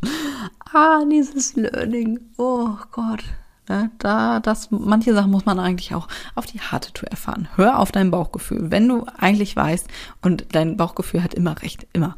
ah, 0.72 1.04
dieses 1.10 1.56
Learning. 1.56 2.20
Oh 2.36 2.76
Gott. 2.92 3.24
Ja, 3.68 3.88
da, 3.98 4.40
das, 4.40 4.70
manche 4.70 5.14
Sachen 5.14 5.30
muss 5.30 5.46
man 5.46 5.58
eigentlich 5.58 5.94
auch 5.94 6.06
auf 6.34 6.44
die 6.44 6.60
harte 6.60 6.92
Tour 6.92 7.08
erfahren. 7.08 7.48
Hör 7.56 7.78
auf 7.78 7.90
dein 7.92 8.10
Bauchgefühl. 8.10 8.70
Wenn 8.70 8.88
du 8.88 9.06
eigentlich 9.18 9.56
weißt, 9.56 9.88
und 10.20 10.46
dein 10.52 10.76
Bauchgefühl 10.76 11.22
hat 11.22 11.34
immer 11.34 11.60
recht, 11.62 11.86
immer. 11.92 12.16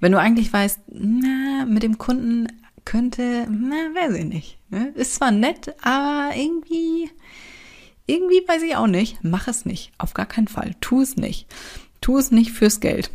Wenn 0.00 0.12
du 0.12 0.18
eigentlich 0.18 0.52
weißt, 0.52 0.80
na, 0.88 1.64
mit 1.66 1.84
dem 1.84 1.98
Kunden 1.98 2.48
könnte, 2.84 3.46
na, 3.48 3.76
weiß 3.94 4.16
ich 4.16 4.24
nicht. 4.24 4.58
Ne? 4.70 4.88
Ist 4.96 5.14
zwar 5.14 5.30
nett, 5.30 5.74
aber 5.82 6.34
irgendwie, 6.34 7.10
irgendwie 8.06 8.42
weiß 8.46 8.62
ich 8.62 8.74
auch 8.74 8.88
nicht. 8.88 9.18
Mach 9.22 9.46
es 9.46 9.64
nicht. 9.64 9.92
Auf 9.98 10.14
gar 10.14 10.26
keinen 10.26 10.48
Fall. 10.48 10.74
Tu 10.80 11.00
es 11.00 11.16
nicht. 11.16 11.46
Tu 12.00 12.18
es 12.18 12.32
nicht 12.32 12.50
fürs 12.50 12.80
Geld. 12.80 13.12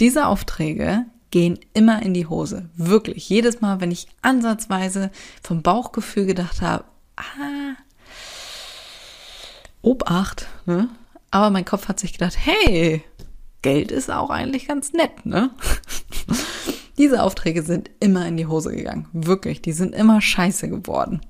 Diese 0.00 0.26
Aufträge 0.26 1.04
gehen 1.30 1.58
immer 1.74 2.02
in 2.02 2.14
die 2.14 2.26
Hose. 2.26 2.68
Wirklich. 2.74 3.28
Jedes 3.28 3.60
Mal, 3.60 3.80
wenn 3.80 3.90
ich 3.90 4.08
ansatzweise 4.22 5.10
vom 5.42 5.62
Bauchgefühl 5.62 6.26
gedacht 6.26 6.62
habe, 6.62 6.84
ah, 7.16 7.76
Obacht, 9.82 10.46
ne? 10.66 10.88
Aber 11.30 11.50
mein 11.50 11.64
Kopf 11.64 11.88
hat 11.88 12.00
sich 12.00 12.12
gedacht, 12.12 12.36
hey, 12.36 13.04
Geld 13.62 13.92
ist 13.92 14.10
auch 14.10 14.30
eigentlich 14.30 14.66
ganz 14.66 14.92
nett, 14.92 15.24
ne? 15.24 15.50
Diese 16.98 17.22
Aufträge 17.22 17.62
sind 17.62 17.90
immer 18.00 18.26
in 18.26 18.36
die 18.36 18.46
Hose 18.46 18.74
gegangen. 18.74 19.08
Wirklich, 19.12 19.62
die 19.62 19.72
sind 19.72 19.94
immer 19.94 20.20
scheiße 20.20 20.68
geworden. 20.68 21.20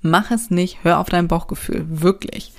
Mach 0.00 0.30
es 0.30 0.50
nicht, 0.50 0.78
hör 0.82 0.98
auf 0.98 1.08
dein 1.08 1.28
Bauchgefühl. 1.28 1.84
Wirklich. 1.88 2.52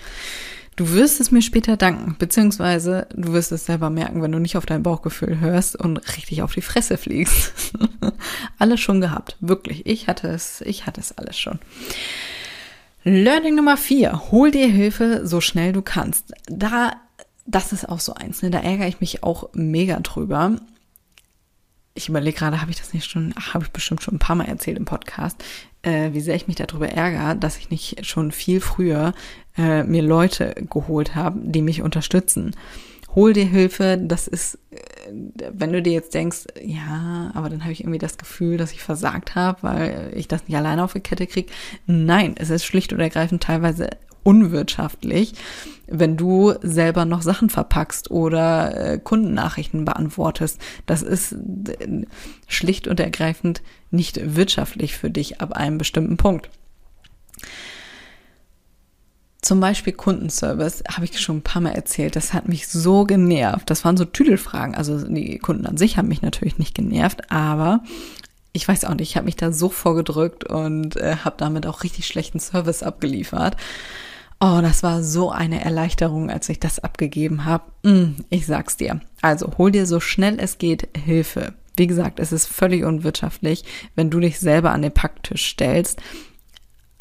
Du 0.76 0.90
wirst 0.92 1.20
es 1.20 1.32
mir 1.32 1.42
später 1.42 1.78
danken, 1.78 2.16
beziehungsweise 2.18 3.08
du 3.16 3.34
wirst 3.34 3.52
es 3.52 3.66
selber 3.66 3.90
merken, 3.90 4.22
wenn 4.22 4.32
du 4.32 4.40
nicht 4.40 4.58
auf 4.58 4.66
dein 4.66 4.82
Bauchgefühl 4.82 5.40
hörst 5.40 5.76
und 5.76 5.98
richtig 6.18 6.42
auf 6.42 6.54
die 6.54 6.62
Fresse 6.62 6.98
fliegst. 6.98 7.54
alles 8.58 8.80
schon 8.80 9.00
gehabt, 9.00 9.38
wirklich. 9.40 9.86
Ich 9.86 10.08
hatte 10.08 10.28
es, 10.30 10.62
ich 10.62 10.88
hatte 10.88 11.02
es 11.02 11.16
alles 11.18 11.38
schon. 11.38 11.60
Learning 13.04 13.56
Nummer 13.56 13.78
vier: 13.78 14.32
Hol 14.32 14.50
dir 14.50 14.68
Hilfe 14.68 15.28
so 15.28 15.42
schnell 15.42 15.74
du 15.74 15.82
kannst. 15.82 16.34
Da, 16.48 16.94
das 17.46 17.72
ist 17.72 17.88
auch 17.88 18.00
so 18.00 18.16
eins. 18.16 18.42
Ne? 18.42 18.50
Da 18.50 18.60
ärgere 18.60 18.88
ich 18.88 19.00
mich 19.00 19.24
auch 19.24 19.50
mega 19.54 20.00
drüber 20.00 20.58
ich 21.96 22.10
überlege 22.10 22.38
gerade, 22.38 22.62
habe 22.62 22.72
ich 22.72 22.78
das 22.78 22.94
nicht 22.94 23.10
schon, 23.10 23.34
habe 23.36 23.66
ich 23.66 23.72
bestimmt 23.72 24.02
schon 24.02 24.16
ein 24.16 24.20
paar 24.20 24.36
Mal 24.36 24.48
erzählt 24.48 24.78
im 24.78 24.86
Podcast, 24.86 25.44
äh, 25.84 26.12
wie 26.14 26.22
sehr 26.22 26.36
ich 26.36 26.48
mich 26.48 26.56
darüber 26.56 26.90
ärgere, 26.90 27.36
dass 27.36 27.58
ich 27.58 27.70
nicht 27.70 28.06
schon 28.06 28.32
viel 28.32 28.62
früher 28.62 29.14
äh, 29.58 29.84
mir 29.84 30.02
Leute 30.02 30.56
geholt 30.70 31.16
habe, 31.16 31.40
die 31.44 31.62
mich 31.62 31.82
unterstützen. 31.82 32.56
Hol 33.16 33.34
dir 33.34 33.46
Hilfe, 33.46 34.00
das 34.02 34.28
ist, 34.28 34.58
äh, 34.72 34.78
wenn 35.52 35.72
du 35.72 35.82
dir 35.82 35.94
jetzt 35.94 36.14
denkst, 36.14 36.46
ja, 36.64 37.32
aber 37.36 37.50
dann 37.50 37.62
habe 37.62 37.72
ich 37.72 37.82
irgendwie 37.82 38.00
das 38.00 38.18
Gefühl, 38.18 38.58
dass 38.58 38.72
ich 38.72 38.82
versagt 38.82 39.36
habe, 39.36 39.60
weil 39.62 40.12
ich 40.16 40.28
das 40.28 40.48
nicht 40.48 40.58
alleine 40.58 40.84
auf 40.84 40.94
die 40.94 41.00
Kette 41.00 41.28
kriege. 41.28 41.52
Nein, 41.86 42.36
es 42.38 42.50
ist 42.50 42.66
schlicht 42.66 42.92
und 42.94 43.00
ergreifend 43.00 43.44
teilweise 43.44 43.90
unwirtschaftlich, 44.24 45.34
wenn 45.86 46.18
du 46.18 46.54
selber 46.62 47.06
noch 47.06 47.22
Sachen 47.22 47.50
verpackst 47.50 48.10
oder 48.10 48.94
äh, 48.94 48.98
Kundennachrichten 48.98 49.86
beantwortest. 49.86 50.60
Das 50.86 51.02
ist 51.02 51.34
äh, 51.34 52.06
schlicht 52.48 52.88
und 52.88 53.00
ergreifend 53.00 53.62
nicht 53.92 54.36
wirtschaftlich 54.36 54.98
für 54.98 55.10
dich 55.10 55.42
ab 55.42 55.54
einem 55.54 55.78
bestimmten 55.78 56.18
Punkt. 56.18 56.50
Zum 59.44 59.60
Beispiel 59.60 59.92
Kundenservice, 59.92 60.84
habe 60.90 61.04
ich 61.04 61.20
schon 61.20 61.38
ein 61.38 61.42
paar 61.44 61.62
Mal 61.62 61.74
erzählt, 61.74 62.16
das 62.16 62.32
hat 62.32 62.48
mich 62.48 62.70
so 62.70 63.04
genervt. 63.04 63.70
Das 63.70 63.84
waren 63.84 63.98
so 63.98 64.06
Tüdelfragen. 64.06 64.74
Also 64.74 65.06
die 65.06 65.38
Kunden 65.38 65.66
an 65.66 65.76
sich 65.76 65.98
haben 65.98 66.08
mich 66.08 66.22
natürlich 66.22 66.60
nicht 66.60 66.74
genervt, 66.74 67.30
aber 67.30 67.84
ich 68.54 68.66
weiß 68.66 68.86
auch 68.86 68.94
nicht, 68.94 69.10
ich 69.10 69.18
habe 69.18 69.26
mich 69.26 69.36
da 69.36 69.52
so 69.52 69.68
vorgedrückt 69.68 70.46
und 70.46 70.96
äh, 70.96 71.18
habe 71.26 71.36
damit 71.38 71.68
auch 71.68 71.84
richtig 71.84 72.08
schlechten 72.08 72.40
Service 72.40 72.84
abgeliefert. 72.84 73.58
Oh, 74.40 74.60
das 74.62 74.82
war 74.82 75.04
so 75.04 75.30
eine 75.30 75.62
Erleichterung, 75.62 76.30
als 76.30 76.48
ich 76.48 76.62
das 76.62 76.80
abgegeben 76.80 77.44
habe. 77.44 77.66
Mm, 77.84 78.16
ich 78.30 78.46
sag's 78.46 78.78
dir. 78.78 79.02
Also 79.22 79.52
hol 79.58 79.72
dir 79.72 79.86
so 79.86 80.00
schnell 80.00 80.38
es 80.40 80.58
geht 80.58 80.88
Hilfe. 80.98 81.54
Wie 81.76 81.88
gesagt, 81.88 82.20
es 82.20 82.32
ist 82.32 82.48
völlig 82.48 82.86
unwirtschaftlich, 82.86 83.66
wenn 83.96 84.10
du 84.10 84.22
dich 84.22 84.40
selber 84.40 84.72
an 84.72 84.84
den 84.84 84.94
Packtisch 84.94 85.50
stellst. 85.50 86.02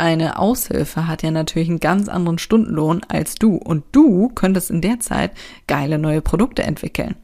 Eine 0.02 0.40
Aushilfe 0.40 1.06
hat 1.06 1.22
ja 1.22 1.30
natürlich 1.30 1.68
einen 1.68 1.78
ganz 1.78 2.08
anderen 2.08 2.40
Stundenlohn 2.40 3.02
als 3.06 3.36
du 3.36 3.54
und 3.54 3.84
du 3.92 4.30
könntest 4.30 4.68
in 4.68 4.80
der 4.80 4.98
Zeit 4.98 5.30
geile 5.68 5.96
neue 5.96 6.20
Produkte 6.20 6.64
entwickeln. 6.64 7.14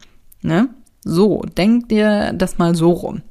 Ne? 0.43 0.69
So, 1.03 1.43
denk 1.43 1.89
dir 1.89 2.33
das 2.35 2.59
mal 2.59 2.77
so 2.77 2.93
rum. 2.93 3.23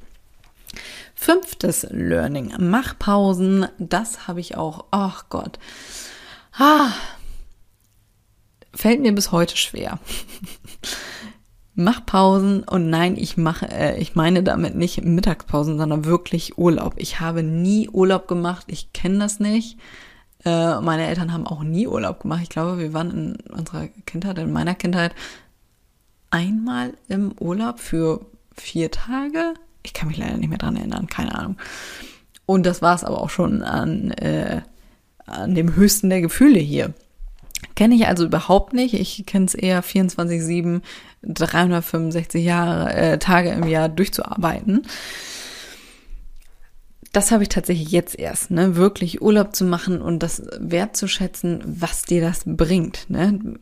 Fünftes 1.14 1.86
Learning. 1.88 2.52
Mach 2.58 2.98
Pausen. 2.98 3.66
Das 3.78 4.28
habe 4.28 4.40
ich 4.40 4.58
auch. 4.58 4.84
Ach 4.90 5.30
Gott. 5.30 5.58
Ah, 6.58 6.90
fällt 8.74 9.00
mir 9.00 9.14
bis 9.14 9.32
heute 9.32 9.56
schwer. 9.56 9.98
Mach 11.80 12.04
Pausen 12.04 12.64
und 12.64 12.90
nein, 12.90 13.16
ich 13.16 13.36
mache, 13.36 13.68
äh, 13.70 14.00
ich 14.00 14.16
meine 14.16 14.42
damit 14.42 14.74
nicht 14.74 15.04
Mittagspausen, 15.04 15.78
sondern 15.78 16.04
wirklich 16.04 16.58
Urlaub. 16.58 16.94
Ich 16.96 17.20
habe 17.20 17.44
nie 17.44 17.88
Urlaub 17.88 18.26
gemacht. 18.26 18.64
Ich 18.66 18.92
kenne 18.92 19.20
das 19.20 19.38
nicht. 19.38 19.78
Äh, 20.44 20.80
meine 20.80 21.06
Eltern 21.06 21.32
haben 21.32 21.46
auch 21.46 21.62
nie 21.62 21.86
Urlaub 21.86 22.18
gemacht. 22.20 22.42
Ich 22.42 22.48
glaube, 22.48 22.78
wir 22.78 22.92
waren 22.94 23.10
in 23.12 23.52
unserer 23.52 23.86
Kindheit, 24.06 24.38
in 24.38 24.50
meiner 24.52 24.74
Kindheit 24.74 25.14
einmal 26.30 26.94
im 27.06 27.30
Urlaub 27.38 27.78
für 27.78 28.26
vier 28.56 28.90
Tage. 28.90 29.54
Ich 29.84 29.92
kann 29.92 30.08
mich 30.08 30.16
leider 30.18 30.36
nicht 30.36 30.48
mehr 30.48 30.58
dran 30.58 30.74
erinnern, 30.74 31.06
keine 31.06 31.32
Ahnung. 31.36 31.58
Und 32.44 32.66
das 32.66 32.82
war 32.82 32.96
es 32.96 33.04
aber 33.04 33.22
auch 33.22 33.30
schon 33.30 33.62
an 33.62 34.10
äh, 34.10 34.62
an 35.26 35.54
dem 35.54 35.76
höchsten 35.76 36.10
der 36.10 36.22
Gefühle 36.22 36.58
hier. 36.58 36.92
Kenne 37.74 37.94
ich 37.94 38.06
also 38.06 38.24
überhaupt 38.24 38.72
nicht. 38.72 38.94
Ich 38.94 39.24
kenne 39.26 39.46
es 39.46 39.54
eher 39.54 39.82
24-7, 39.82 40.80
365 41.22 42.44
Jahre, 42.44 42.92
äh, 42.92 43.18
Tage 43.18 43.50
im 43.50 43.66
Jahr 43.66 43.88
durchzuarbeiten. 43.88 44.82
Das 47.12 47.32
habe 47.32 47.42
ich 47.42 47.48
tatsächlich 47.48 47.90
jetzt 47.90 48.18
erst, 48.18 48.50
ne? 48.50 48.76
Wirklich 48.76 49.22
Urlaub 49.22 49.56
zu 49.56 49.64
machen 49.64 50.02
und 50.02 50.22
das 50.22 50.42
wertzuschätzen, 50.58 51.62
was 51.64 52.02
dir 52.02 52.20
das 52.20 52.42
bringt. 52.44 53.08
Ne? 53.08 53.56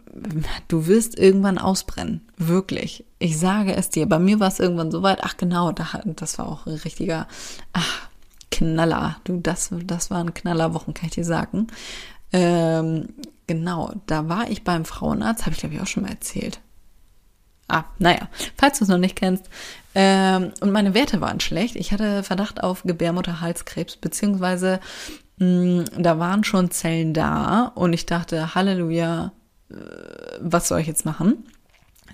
Du 0.66 0.88
wirst 0.88 1.16
irgendwann 1.16 1.58
ausbrennen. 1.58 2.22
Wirklich. 2.36 3.04
Ich 3.18 3.38
sage 3.38 3.74
es 3.74 3.88
dir. 3.88 4.06
Bei 4.06 4.18
mir 4.18 4.40
war 4.40 4.48
es 4.48 4.58
irgendwann 4.58 4.90
so 4.90 5.02
weit. 5.02 5.20
Ach 5.22 5.36
genau, 5.36 5.72
das 5.72 6.38
war 6.38 6.48
auch 6.48 6.66
ein 6.66 6.74
richtiger. 6.74 7.28
Ach, 7.72 8.08
Knaller. 8.50 9.18
Du, 9.24 9.38
das, 9.38 9.70
das 9.84 10.10
waren 10.10 10.34
Knallerwochen, 10.34 10.94
kann 10.94 11.06
ich 11.06 11.14
dir 11.14 11.24
sagen. 11.24 11.68
Ähm, 12.32 13.08
genau, 13.46 13.92
da 14.06 14.28
war 14.28 14.50
ich 14.50 14.64
beim 14.64 14.84
Frauenarzt, 14.84 15.46
habe 15.46 15.54
ich 15.54 15.60
glaube 15.60 15.74
ich 15.74 15.80
auch 15.80 15.86
schon 15.86 16.04
mal 16.04 16.10
erzählt. 16.10 16.60
Ah, 17.68 17.84
naja, 17.98 18.28
falls 18.56 18.78
du 18.78 18.84
es 18.84 18.90
noch 18.90 18.98
nicht 18.98 19.16
kennst. 19.16 19.44
Ähm, 19.94 20.52
und 20.60 20.70
meine 20.70 20.94
Werte 20.94 21.20
waren 21.20 21.40
schlecht. 21.40 21.74
Ich 21.74 21.92
hatte 21.92 22.22
Verdacht 22.22 22.62
auf 22.62 22.84
Gebärmutterhalskrebs, 22.84 23.96
beziehungsweise 23.96 24.78
mh, 25.38 25.46
mm, 25.46 25.84
da 25.98 26.18
waren 26.18 26.44
schon 26.44 26.70
Zellen 26.70 27.12
da 27.12 27.72
und 27.74 27.92
ich 27.92 28.06
dachte, 28.06 28.54
Halleluja, 28.54 29.32
äh, 29.70 29.74
was 30.40 30.68
soll 30.68 30.80
ich 30.80 30.86
jetzt 30.86 31.04
machen? 31.04 31.44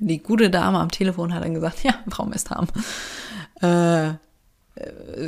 Die 0.00 0.22
gute 0.22 0.48
Dame 0.48 0.78
am 0.78 0.90
Telefon 0.90 1.34
hat 1.34 1.44
dann 1.44 1.54
gesagt, 1.54 1.82
ja, 1.84 1.94
Frau 2.08 2.24
Mestham, 2.24 2.68
äh, 3.60 4.14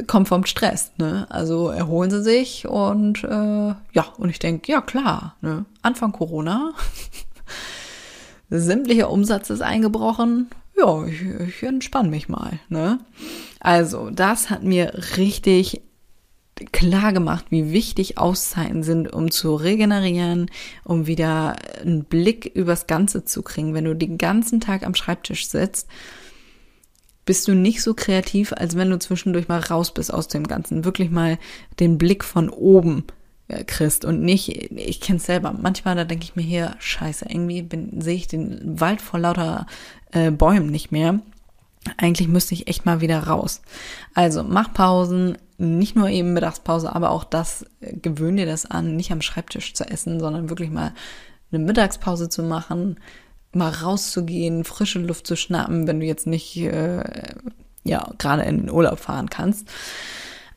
kommt 0.06 0.28
vom 0.28 0.46
Stress, 0.46 0.92
ne? 0.96 1.26
Also 1.30 1.68
erholen 1.68 2.10
sie 2.10 2.22
sich 2.22 2.66
und 2.66 3.24
äh, 3.24 3.74
ja, 3.92 4.06
und 4.16 4.30
ich 4.30 4.38
denke, 4.38 4.72
ja 4.72 4.80
klar, 4.80 5.36
ne? 5.42 5.66
Anfang 5.82 6.12
Corona, 6.12 6.72
sämtlicher 8.50 9.10
Umsatz 9.10 9.50
ist 9.50 9.62
eingebrochen. 9.62 10.48
Ja, 10.76 11.04
ich, 11.04 11.22
ich 11.22 11.62
entspanne 11.62 12.08
mich 12.08 12.28
mal, 12.28 12.58
ne? 12.68 12.98
Also, 13.60 14.10
das 14.10 14.50
hat 14.50 14.62
mir 14.62 14.92
richtig 15.16 15.82
klar 16.72 17.12
gemacht, 17.12 17.46
wie 17.50 17.72
wichtig 17.72 18.16
Auszeiten 18.18 18.82
sind, 18.82 19.12
um 19.12 19.30
zu 19.30 19.54
regenerieren, 19.56 20.50
um 20.84 21.06
wieder 21.06 21.56
einen 21.82 22.04
Blick 22.04 22.46
übers 22.46 22.86
Ganze 22.86 23.24
zu 23.24 23.42
kriegen. 23.42 23.74
Wenn 23.74 23.84
du 23.84 23.94
den 23.94 24.18
ganzen 24.18 24.60
Tag 24.60 24.84
am 24.84 24.94
Schreibtisch 24.94 25.48
sitzt, 25.48 25.88
bist 27.24 27.48
du 27.48 27.54
nicht 27.54 27.82
so 27.82 27.94
kreativ, 27.94 28.52
als 28.52 28.76
wenn 28.76 28.90
du 28.90 28.98
zwischendurch 28.98 29.48
mal 29.48 29.60
raus 29.60 29.92
bist 29.92 30.12
aus 30.12 30.28
dem 30.28 30.46
Ganzen. 30.46 30.84
Wirklich 30.84 31.10
mal 31.10 31.38
den 31.80 31.98
Blick 31.98 32.24
von 32.24 32.50
oben 32.50 33.04
äh, 33.48 33.64
kriegst 33.64 34.04
und 34.04 34.22
nicht, 34.22 34.72
ich 34.72 35.00
kenn's 35.00 35.26
selber, 35.26 35.52
manchmal 35.52 35.96
da 35.96 36.04
denke 36.04 36.24
ich 36.24 36.36
mir 36.36 36.42
hier, 36.42 36.76
scheiße, 36.78 37.26
irgendwie 37.28 37.68
sehe 37.98 38.16
ich 38.16 38.28
den 38.28 38.80
Wald 38.80 39.00
vor 39.00 39.20
lauter 39.20 39.66
äh, 40.12 40.30
Bäumen 40.30 40.70
nicht 40.70 40.92
mehr. 40.92 41.20
Eigentlich 41.98 42.28
müsste 42.28 42.54
ich 42.54 42.66
echt 42.66 42.86
mal 42.86 43.02
wieder 43.02 43.24
raus. 43.24 43.60
Also 44.14 44.42
mach 44.42 44.72
Pausen, 44.72 45.36
nicht 45.58 45.94
nur 45.94 46.08
eben 46.08 46.32
Mittagspause, 46.32 46.94
aber 46.94 47.10
auch 47.10 47.24
das, 47.24 47.66
äh, 47.80 47.94
gewöhn 47.94 48.36
dir 48.36 48.46
das 48.46 48.66
an, 48.66 48.96
nicht 48.96 49.12
am 49.12 49.22
Schreibtisch 49.22 49.74
zu 49.74 49.84
essen, 49.84 50.20
sondern 50.20 50.48
wirklich 50.48 50.70
mal 50.70 50.92
eine 51.52 51.64
Mittagspause 51.64 52.28
zu 52.28 52.42
machen, 52.42 52.96
mal 53.54 53.70
rauszugehen, 53.70 54.64
frische 54.64 54.98
Luft 54.98 55.26
zu 55.26 55.36
schnappen, 55.36 55.86
wenn 55.86 56.00
du 56.00 56.06
jetzt 56.06 56.26
nicht 56.26 56.56
äh, 56.56 57.02
ja 57.84 58.10
gerade 58.18 58.42
in 58.42 58.62
den 58.62 58.70
Urlaub 58.70 58.98
fahren 58.98 59.30
kannst. 59.30 59.68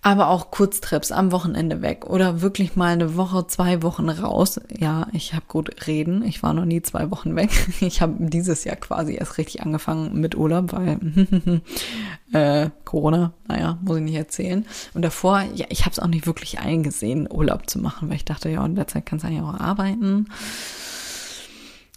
Aber 0.03 0.29
auch 0.29 0.51
Kurztrips 0.51 1.11
am 1.11 1.31
Wochenende 1.33 1.81
weg 1.81 2.05
oder 2.05 2.41
wirklich 2.41 2.75
mal 2.75 2.93
eine 2.93 3.17
Woche, 3.17 3.47
zwei 3.47 3.81
Wochen 3.81 4.07
raus. 4.09 4.61
Ja, 4.77 5.07
ich 5.11 5.33
habe 5.33 5.43
gut 5.47 5.87
reden. 5.87 6.23
Ich 6.23 6.43
war 6.43 6.53
noch 6.53 6.65
nie 6.65 6.81
zwei 6.81 7.11
Wochen 7.11 7.35
weg. 7.35 7.49
Ich 7.81 8.01
habe 8.01 8.15
dieses 8.19 8.63
Jahr 8.63 8.75
quasi 8.75 9.15
erst 9.15 9.37
richtig 9.37 9.63
angefangen 9.63 10.19
mit 10.21 10.35
Urlaub, 10.35 10.71
weil 10.71 10.99
äh, 12.31 12.69
Corona, 12.85 13.33
naja, 13.47 13.79
muss 13.81 13.97
ich 13.97 14.03
nicht 14.03 14.15
erzählen. 14.15 14.65
Und 14.93 15.01
davor, 15.01 15.41
ja, 15.55 15.65
ich 15.69 15.81
habe 15.81 15.91
es 15.91 15.99
auch 15.99 16.07
nicht 16.07 16.25
wirklich 16.25 16.59
eingesehen, 16.59 17.27
Urlaub 17.29 17.69
zu 17.69 17.79
machen, 17.79 18.07
weil 18.07 18.15
ich 18.15 18.25
dachte, 18.25 18.49
ja, 18.49 18.65
in 18.65 18.75
der 18.75 18.87
Zeit 18.87 19.05
kannst 19.05 19.25
du 19.25 19.27
eigentlich 19.27 19.43
auch 19.43 19.59
arbeiten. 19.59 20.27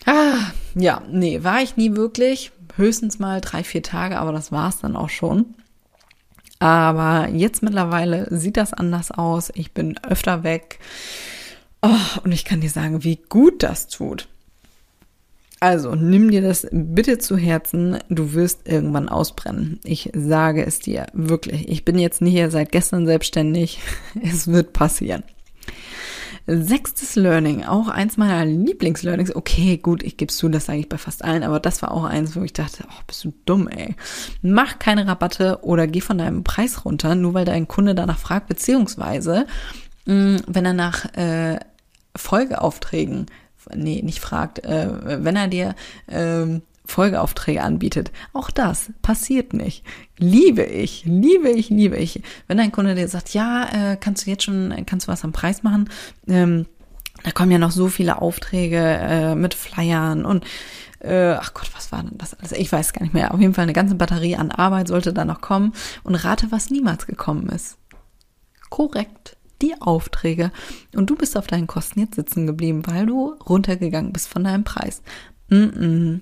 Ah, 0.06 0.52
ja, 0.74 1.02
nee, 1.10 1.42
war 1.42 1.62
ich 1.62 1.76
nie 1.76 1.96
wirklich. 1.96 2.52
Höchstens 2.76 3.18
mal 3.18 3.40
drei, 3.40 3.64
vier 3.64 3.82
Tage, 3.82 4.18
aber 4.18 4.32
das 4.32 4.52
war 4.52 4.68
es 4.68 4.78
dann 4.78 4.96
auch 4.96 5.10
schon. 5.10 5.54
Aber 6.58 7.28
jetzt 7.28 7.62
mittlerweile 7.62 8.26
sieht 8.30 8.56
das 8.56 8.72
anders 8.72 9.10
aus. 9.10 9.50
Ich 9.54 9.72
bin 9.72 9.98
öfter 10.04 10.44
weg. 10.44 10.78
Oh, 11.82 12.20
und 12.24 12.32
ich 12.32 12.44
kann 12.44 12.60
dir 12.60 12.70
sagen, 12.70 13.02
wie 13.02 13.16
gut 13.16 13.62
das 13.62 13.88
tut. 13.88 14.28
Also 15.58 15.94
nimm 15.94 16.30
dir 16.30 16.40
das 16.40 16.66
bitte 16.70 17.18
zu 17.18 17.36
Herzen, 17.36 17.98
du 18.08 18.32
wirst 18.32 18.66
irgendwann 18.66 19.10
ausbrennen. 19.10 19.78
Ich 19.84 20.10
sage 20.14 20.64
es 20.64 20.78
dir 20.78 21.06
wirklich. 21.12 21.68
Ich 21.68 21.84
bin 21.84 21.98
jetzt 21.98 22.22
nicht 22.22 22.32
hier 22.32 22.50
seit 22.50 22.72
gestern 22.72 23.06
selbstständig. 23.06 23.78
Es 24.22 24.46
wird 24.48 24.72
passieren. 24.72 25.22
Sechstes 26.52 27.14
Learning, 27.14 27.64
auch 27.64 27.88
eins 27.88 28.16
meiner 28.16 28.44
Lieblingslearnings. 28.44 29.36
Okay, 29.36 29.76
gut, 29.76 30.02
ich 30.02 30.16
gebe 30.16 30.32
zu, 30.32 30.48
das 30.48 30.66
sage 30.66 30.80
ich 30.80 30.88
bei 30.88 30.98
fast 30.98 31.24
allen, 31.24 31.44
aber 31.44 31.60
das 31.60 31.80
war 31.80 31.92
auch 31.92 32.04
eins, 32.04 32.34
wo 32.34 32.42
ich 32.42 32.52
dachte, 32.52 32.84
oh, 32.88 33.02
bist 33.06 33.24
du 33.24 33.32
dumm, 33.44 33.68
ey. 33.68 33.94
Mach 34.42 34.78
keine 34.78 35.06
Rabatte 35.06 35.60
oder 35.62 35.86
geh 35.86 36.00
von 36.00 36.18
deinem 36.18 36.42
Preis 36.42 36.84
runter, 36.84 37.14
nur 37.14 37.34
weil 37.34 37.44
dein 37.44 37.68
Kunde 37.68 37.94
danach 37.94 38.18
fragt, 38.18 38.48
beziehungsweise 38.48 39.46
mh, 40.06 40.14
mm, 40.14 40.36
wenn 40.48 40.64
er 40.64 40.72
nach 40.72 41.04
äh, 41.14 41.60
Folgeaufträgen 42.16 43.26
nee, 43.74 44.02
nicht 44.02 44.20
fragt, 44.20 44.64
äh, 44.64 45.24
wenn 45.24 45.36
er 45.36 45.48
dir 45.48 45.74
äh, 46.06 46.60
Folgeaufträge 46.90 47.62
anbietet. 47.62 48.12
Auch 48.33 48.50
das 48.50 48.90
passiert 49.03 49.53
nicht. 49.53 49.85
Liebe 50.18 50.64
ich, 50.64 51.05
liebe 51.05 51.48
ich, 51.50 51.70
liebe 51.70 51.96
ich. 51.96 52.22
Wenn 52.46 52.61
ein 52.61 52.72
Kunde 52.72 52.94
dir 52.94 53.09
sagt, 53.09 53.33
ja, 53.33 53.92
äh, 53.92 53.96
kannst 53.96 54.26
du 54.26 54.31
jetzt 54.31 54.44
schon, 54.44 54.74
kannst 54.87 55.07
du 55.07 55.12
was 55.12 55.24
am 55.24 55.33
Preis 55.33 55.62
machen? 55.62 55.88
Ähm, 56.29 56.66
da 57.22 57.31
kommen 57.31 57.50
ja 57.50 57.59
noch 57.59 57.70
so 57.70 57.88
viele 57.88 58.20
Aufträge 58.20 58.79
äh, 58.79 59.35
mit 59.35 59.55
Flyern 59.55 60.24
und 60.24 60.44
äh, 61.00 61.33
ach 61.33 61.55
Gott, 61.55 61.70
was 61.74 61.92
war 61.92 62.03
denn 62.03 62.18
das 62.18 62.35
alles? 62.35 62.53
Ich 62.53 62.70
weiß 62.70 62.92
gar 62.92 63.03
nicht 63.03 63.14
mehr. 63.14 63.33
Auf 63.33 63.40
jeden 63.40 63.55
Fall 63.55 63.64
eine 63.64 63.72
ganze 63.72 63.94
Batterie 63.94 64.37
an 64.37 64.50
Arbeit 64.50 64.88
sollte 64.88 65.12
da 65.12 65.24
noch 65.24 65.40
kommen 65.40 65.72
und 66.03 66.14
rate, 66.14 66.48
was 66.50 66.70
niemals 66.70 67.07
gekommen 67.07 67.48
ist. 67.48 67.79
Korrekt 68.68 69.37
die 69.62 69.81
Aufträge 69.81 70.53
und 70.94 71.11
du 71.11 71.16
bist 71.16 71.37
auf 71.37 71.46
deinen 71.46 71.66
Kosten 71.66 72.00
jetzt 72.00 72.14
sitzen 72.14 72.46
geblieben, 72.46 72.83
weil 72.87 73.07
du 73.07 73.35
runtergegangen 73.46 74.12
bist 74.12 74.29
von 74.29 74.44
deinem 74.44 74.64
Preis. 74.64 75.03
Mm 75.48 75.55
-mm. 75.55 76.20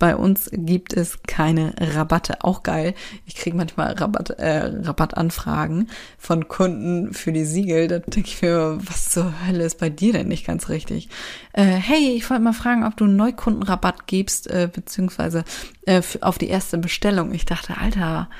Bei 0.00 0.16
uns 0.16 0.48
gibt 0.50 0.94
es 0.94 1.22
keine 1.24 1.74
Rabatte. 1.78 2.42
Auch 2.42 2.62
geil. 2.62 2.94
Ich 3.26 3.34
kriege 3.34 3.54
manchmal 3.54 3.92
Rabatt, 3.92 4.30
äh, 4.30 4.64
Rabattanfragen 4.64 5.90
von 6.16 6.48
Kunden 6.48 7.12
für 7.12 7.32
die 7.32 7.44
Siegel. 7.44 7.86
Da 7.86 7.98
denke 7.98 8.28
ich 8.30 8.40
mir, 8.40 8.78
was 8.80 9.10
zur 9.10 9.46
Hölle 9.46 9.62
ist 9.62 9.78
bei 9.78 9.90
dir 9.90 10.14
denn 10.14 10.28
nicht 10.28 10.46
ganz 10.46 10.70
richtig? 10.70 11.10
Äh, 11.52 11.64
hey, 11.64 12.14
ich 12.16 12.28
wollte 12.30 12.42
mal 12.42 12.54
fragen, 12.54 12.86
ob 12.86 12.96
du 12.96 13.04
einen 13.04 13.16
Neukundenrabatt 13.16 14.06
gibst, 14.06 14.46
äh, 14.46 14.70
beziehungsweise 14.72 15.44
äh, 15.84 16.00
auf 16.22 16.38
die 16.38 16.48
erste 16.48 16.78
Bestellung. 16.78 17.34
Ich 17.34 17.44
dachte, 17.44 17.76
Alter, 17.76 18.30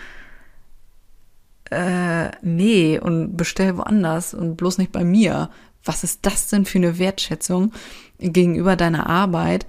äh, 1.70 2.30
nee, 2.40 2.98
und 2.98 3.36
bestell 3.36 3.76
woanders 3.76 4.32
und 4.32 4.56
bloß 4.56 4.78
nicht 4.78 4.92
bei 4.92 5.04
mir. 5.04 5.50
Was 5.84 6.04
ist 6.04 6.20
das 6.24 6.48
denn 6.48 6.64
für 6.64 6.78
eine 6.78 6.98
Wertschätzung 6.98 7.72
gegenüber 8.18 8.76
deiner 8.76 9.10
Arbeit, 9.10 9.66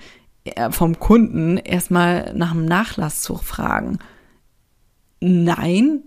vom 0.72 1.00
Kunden 1.00 1.58
erstmal 1.58 2.34
nach 2.34 2.52
einem 2.52 2.66
Nachlass 2.66 3.22
zu 3.22 3.38
fragen? 3.38 4.00
Nein? 5.20 6.02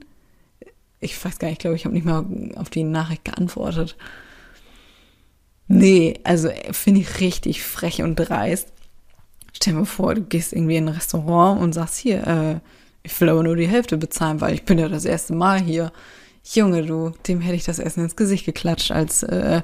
Ich 1.01 1.23
weiß 1.23 1.39
gar 1.39 1.49
nicht, 1.49 1.59
ich 1.59 1.61
glaube, 1.61 1.77
ich 1.77 1.85
habe 1.85 1.95
nicht 1.95 2.07
mal 2.07 2.25
auf 2.57 2.71
die 2.71 2.83
Nachricht 2.83 3.25
geantwortet. 3.25 3.97
Nee, 5.69 6.21
also 6.25 6.51
finde 6.73 7.01
ich 7.01 7.21
richtig 7.21 7.63
frech 7.63 8.03
und 8.03 8.17
dreist. 8.17 8.69
Stell 9.53 9.75
mir 9.75 9.87
vor, 9.87 10.15
du 10.15 10.23
gehst 10.23 10.53
irgendwie 10.53 10.77
in 10.77 10.89
ein 10.89 10.95
Restaurant 10.95 11.61
und 11.61 11.73
sagst 11.73 11.99
hier, 11.99 12.27
äh, 12.27 12.61
ich 13.03 13.19
will 13.21 13.29
aber 13.29 13.43
nur 13.43 13.57
die 13.57 13.69
Hälfte 13.69 13.97
bezahlen, 13.97 14.41
weil 14.41 14.55
ich 14.55 14.65
bin 14.65 14.79
ja 14.79 14.89
das 14.89 15.05
erste 15.05 15.35
Mal 15.35 15.61
hier. 15.61 15.93
Junge, 16.53 16.85
du, 16.85 17.13
dem 17.27 17.41
hätte 17.41 17.57
ich 17.57 17.65
das 17.65 17.79
Essen 17.79 18.05
ins 18.05 18.17
Gesicht 18.17 18.45
geklatscht 18.45 18.91
als, 18.91 19.23
äh, 19.23 19.63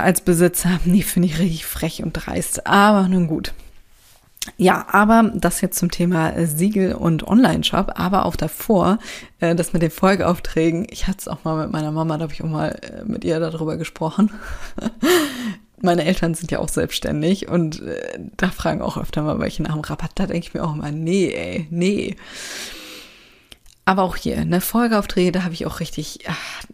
als 0.00 0.20
Besitzer. 0.20 0.80
Nee, 0.84 1.02
finde 1.02 1.28
ich 1.28 1.38
richtig 1.38 1.66
frech 1.66 2.02
und 2.02 2.12
dreist. 2.12 2.66
Aber 2.66 3.08
nun 3.08 3.26
gut. 3.26 3.54
Ja, 4.56 4.86
aber 4.90 5.30
das 5.34 5.60
jetzt 5.60 5.78
zum 5.78 5.90
Thema 5.90 6.32
Siegel 6.46 6.94
und 6.94 7.26
Online-Shop, 7.26 7.92
aber 7.94 8.26
auch 8.26 8.34
davor, 8.34 8.98
äh, 9.38 9.54
das 9.54 9.72
mit 9.72 9.82
den 9.82 9.92
Folgeaufträgen, 9.92 10.84
ich 10.90 11.06
hatte 11.06 11.18
es 11.20 11.28
auch 11.28 11.44
mal 11.44 11.62
mit 11.62 11.72
meiner 11.72 11.92
Mama, 11.92 12.16
da 12.18 12.24
habe 12.24 12.32
ich 12.32 12.42
auch 12.42 12.48
mal 12.48 12.70
äh, 12.82 13.04
mit 13.04 13.22
ihr 13.22 13.38
darüber 13.38 13.76
gesprochen 13.76 14.32
meine 15.82 16.04
Eltern 16.04 16.34
sind 16.34 16.50
ja 16.50 16.60
auch 16.60 16.68
selbstständig 16.68 17.48
und 17.48 17.82
äh, 17.82 18.18
da 18.36 18.50
fragen 18.50 18.82
auch 18.82 18.96
öfter 18.96 19.22
mal 19.22 19.40
welche 19.40 19.62
nach 19.62 19.74
dem 19.74 19.80
Rabatt. 19.80 20.12
Da 20.14 20.26
denke 20.26 20.46
ich 20.46 20.54
mir 20.54 20.64
auch 20.64 20.74
immer, 20.74 20.90
nee, 20.90 21.32
ey, 21.32 21.66
nee. 21.70 22.16
Aber 23.84 24.02
auch 24.02 24.16
hier, 24.16 24.44
ne, 24.44 24.60
Folgeaufträge, 24.60 25.32
da 25.32 25.42
habe 25.42 25.54
ich 25.54 25.66
auch 25.66 25.80
richtig, 25.80 26.20
ach, 26.28 26.64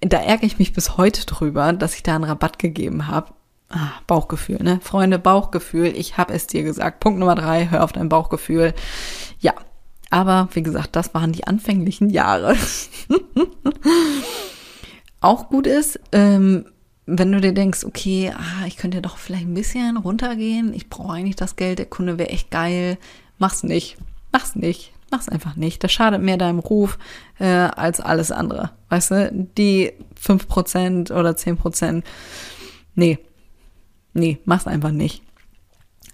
da 0.00 0.18
ärgere 0.18 0.46
ich 0.46 0.58
mich 0.58 0.72
bis 0.72 0.96
heute 0.96 1.26
drüber, 1.26 1.72
dass 1.72 1.94
ich 1.94 2.02
da 2.02 2.14
einen 2.14 2.24
Rabatt 2.24 2.58
gegeben 2.58 3.06
habe. 3.06 3.32
Ah, 3.68 3.92
Bauchgefühl, 4.06 4.62
ne? 4.62 4.80
Freunde, 4.82 5.18
Bauchgefühl. 5.18 5.94
Ich 5.96 6.16
habe 6.16 6.34
es 6.34 6.46
dir 6.46 6.64
gesagt. 6.64 7.00
Punkt 7.00 7.20
Nummer 7.20 7.36
drei, 7.36 7.68
hör 7.70 7.84
auf 7.84 7.92
dein 7.92 8.08
Bauchgefühl. 8.08 8.74
Ja, 9.38 9.54
aber 10.10 10.48
wie 10.52 10.62
gesagt, 10.62 10.96
das 10.96 11.14
waren 11.14 11.32
die 11.32 11.46
anfänglichen 11.46 12.10
Jahre. 12.10 12.56
auch 15.20 15.48
gut 15.48 15.68
ist, 15.68 16.00
ähm, 16.12 16.66
wenn 17.06 17.32
du 17.32 17.40
dir 17.40 17.52
denkst, 17.52 17.84
okay, 17.84 18.32
ah, 18.36 18.66
ich 18.66 18.76
könnte 18.76 19.02
doch 19.02 19.18
vielleicht 19.18 19.46
ein 19.46 19.54
bisschen 19.54 19.96
runtergehen, 19.96 20.74
ich 20.74 20.88
brauche 20.88 21.14
eigentlich 21.14 21.36
das 21.36 21.56
Geld, 21.56 21.78
der 21.78 21.86
Kunde 21.86 22.18
wäre 22.18 22.30
echt 22.30 22.50
geil, 22.50 22.98
mach's 23.38 23.62
nicht, 23.62 23.98
mach's 24.32 24.56
nicht, 24.56 24.92
mach's 25.10 25.28
einfach 25.28 25.56
nicht. 25.56 25.82
Das 25.84 25.92
schadet 25.92 26.22
mehr 26.22 26.36
deinem 26.36 26.58
Ruf 26.58 26.98
äh, 27.38 27.46
als 27.46 28.00
alles 28.00 28.30
andere. 28.30 28.70
Weißt 28.88 29.10
du, 29.10 29.48
die 29.56 29.92
fünf 30.14 30.48
Prozent 30.48 31.10
oder 31.10 31.36
zehn 31.36 31.56
Prozent, 31.56 32.04
nee, 32.94 33.18
nee, 34.12 34.38
mach's 34.44 34.66
einfach 34.66 34.92
nicht. 34.92 35.22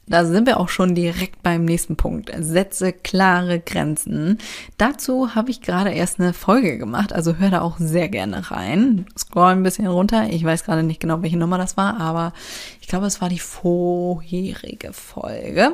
Da 0.09 0.24
sind 0.24 0.46
wir 0.46 0.61
auch 0.61 0.68
schon 0.68 0.94
direkt 0.94 1.42
beim 1.42 1.64
nächsten 1.64 1.96
Punkt. 1.96 2.30
Setze 2.38 2.92
klare 2.92 3.59
Grenzen. 3.59 4.38
Dazu 4.78 5.35
habe 5.35 5.50
ich 5.50 5.62
gerade 5.62 5.90
erst 5.90 6.20
eine 6.20 6.32
Folge 6.32 6.78
gemacht, 6.78 7.12
also 7.12 7.37
hör 7.37 7.50
da 7.50 7.61
auch 7.61 7.78
sehr 7.78 8.09
gerne 8.09 8.52
rein. 8.52 9.06
Scroll 9.18 9.50
ein 9.50 9.64
bisschen 9.64 9.88
runter. 9.88 10.28
Ich 10.30 10.44
weiß 10.44 10.62
gerade 10.62 10.85
nicht 10.85 11.00
genau, 11.00 11.22
welche 11.22 11.37
Nummer 11.37 11.59
das 11.59 11.76
war, 11.76 11.98
aber 11.98 12.32
ich 12.80 12.87
glaube, 12.87 13.06
es 13.06 13.20
war 13.20 13.28
die 13.28 13.40
vorherige 13.40 14.92
Folge. 14.92 15.72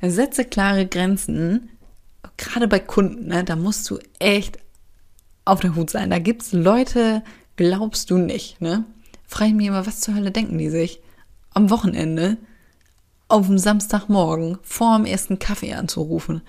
Setze 0.00 0.44
klare 0.44 0.86
Grenzen. 0.86 1.68
Gerade 2.36 2.68
bei 2.68 2.78
Kunden, 2.78 3.28
ne, 3.28 3.44
da 3.44 3.56
musst 3.56 3.88
du 3.90 3.98
echt 4.18 4.58
auf 5.44 5.60
der 5.60 5.74
Hut 5.74 5.90
sein. 5.90 6.10
Da 6.10 6.18
gibt's 6.18 6.52
Leute, 6.52 7.22
glaubst 7.56 8.10
du 8.10 8.18
nicht, 8.18 8.60
ne? 8.60 8.84
Frage 9.26 9.50
ich 9.50 9.56
mich 9.56 9.66
immer, 9.66 9.86
was 9.86 10.00
zur 10.00 10.14
Hölle 10.14 10.30
denken 10.30 10.58
die 10.58 10.70
sich? 10.70 11.00
Am 11.54 11.70
Wochenende 11.70 12.38
auf 13.28 13.46
dem 13.46 13.58
Samstagmorgen 13.58 14.58
vor 14.62 14.96
dem 14.96 15.06
ersten 15.06 15.38
Kaffee 15.38 15.74
anzurufen, 15.74 16.42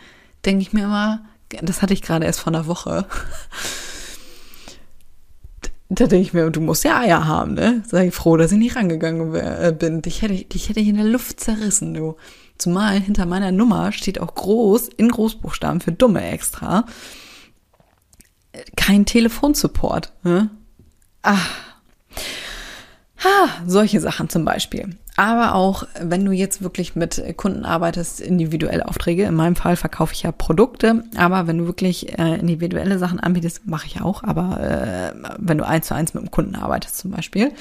denke 0.45 0.61
ich 0.61 0.73
mir 0.73 0.85
immer, 0.85 1.23
das 1.61 1.81
hatte 1.81 1.93
ich 1.93 2.01
gerade 2.01 2.25
erst 2.25 2.41
vor 2.41 2.53
einer 2.53 2.67
Woche. 2.67 3.05
Da 5.89 6.07
denke 6.07 6.25
ich 6.25 6.33
mir, 6.33 6.49
du 6.49 6.59
musst 6.59 6.83
ja 6.83 7.01
Eier 7.01 7.27
haben, 7.27 7.53
ne? 7.53 7.83
Sei 7.85 8.09
froh, 8.09 8.35
dass 8.35 8.51
ich 8.51 8.57
nicht 8.57 8.75
rangegangen 8.75 9.35
äh, 9.35 9.75
bin. 9.77 10.01
Dich 10.01 10.23
hätte, 10.23 10.33
dich 10.33 10.69
hätte 10.69 10.79
ich 10.79 10.87
in 10.87 10.95
der 10.95 11.05
Luft 11.05 11.39
zerrissen, 11.39 11.93
du. 11.93 12.15
Zumal 12.63 12.97
hinter 12.97 13.26
meiner 13.26 13.52
Nummer 13.52 13.91
steht 13.91 14.21
auch 14.21 14.36
groß, 14.36 14.88
in 14.95 15.10
Großbuchstaben 15.10 15.82
für 15.82 15.91
Dumme 15.91 16.23
extra, 16.23 16.86
kein 18.78 19.06
Telefonsupport. 19.06 20.13
Ne? 20.23 20.49
Ah. 21.23 21.39
Ha, 23.21 23.49
solche 23.67 23.99
Sachen 23.99 24.30
zum 24.30 24.45
Beispiel. 24.45 24.95
Aber 25.17 25.56
auch, 25.56 25.84
wenn 25.99 26.23
du 26.23 26.32
jetzt 26.32 26.63
wirklich 26.63 26.95
mit 26.95 27.21
Kunden 27.36 27.65
arbeitest, 27.65 28.21
individuelle 28.21 28.88
Aufträge. 28.88 29.26
In 29.26 29.36
meinem 29.36 29.58
Fall 29.58 29.76
verkaufe 29.76 30.13
ich 30.13 30.23
ja 30.23 30.32
Produkte, 30.32 31.04
aber 31.17 31.47
wenn 31.47 31.58
du 31.58 31.65
wirklich 31.65 32.17
äh, 32.17 32.39
individuelle 32.39 32.97
Sachen 32.97 33.19
anbietest, 33.19 33.67
mache 33.67 33.88
ich 33.88 33.99
auch. 33.99 34.23
Aber 34.23 34.62
äh, 34.62 35.13
wenn 35.38 35.58
du 35.58 35.67
eins 35.67 35.88
zu 35.88 35.95
eins 35.95 36.13
mit 36.13 36.23
dem 36.23 36.32
Kunden 36.32 36.56
arbeitest 36.56 36.97
zum 36.97 37.12
Beispiel 37.12 37.52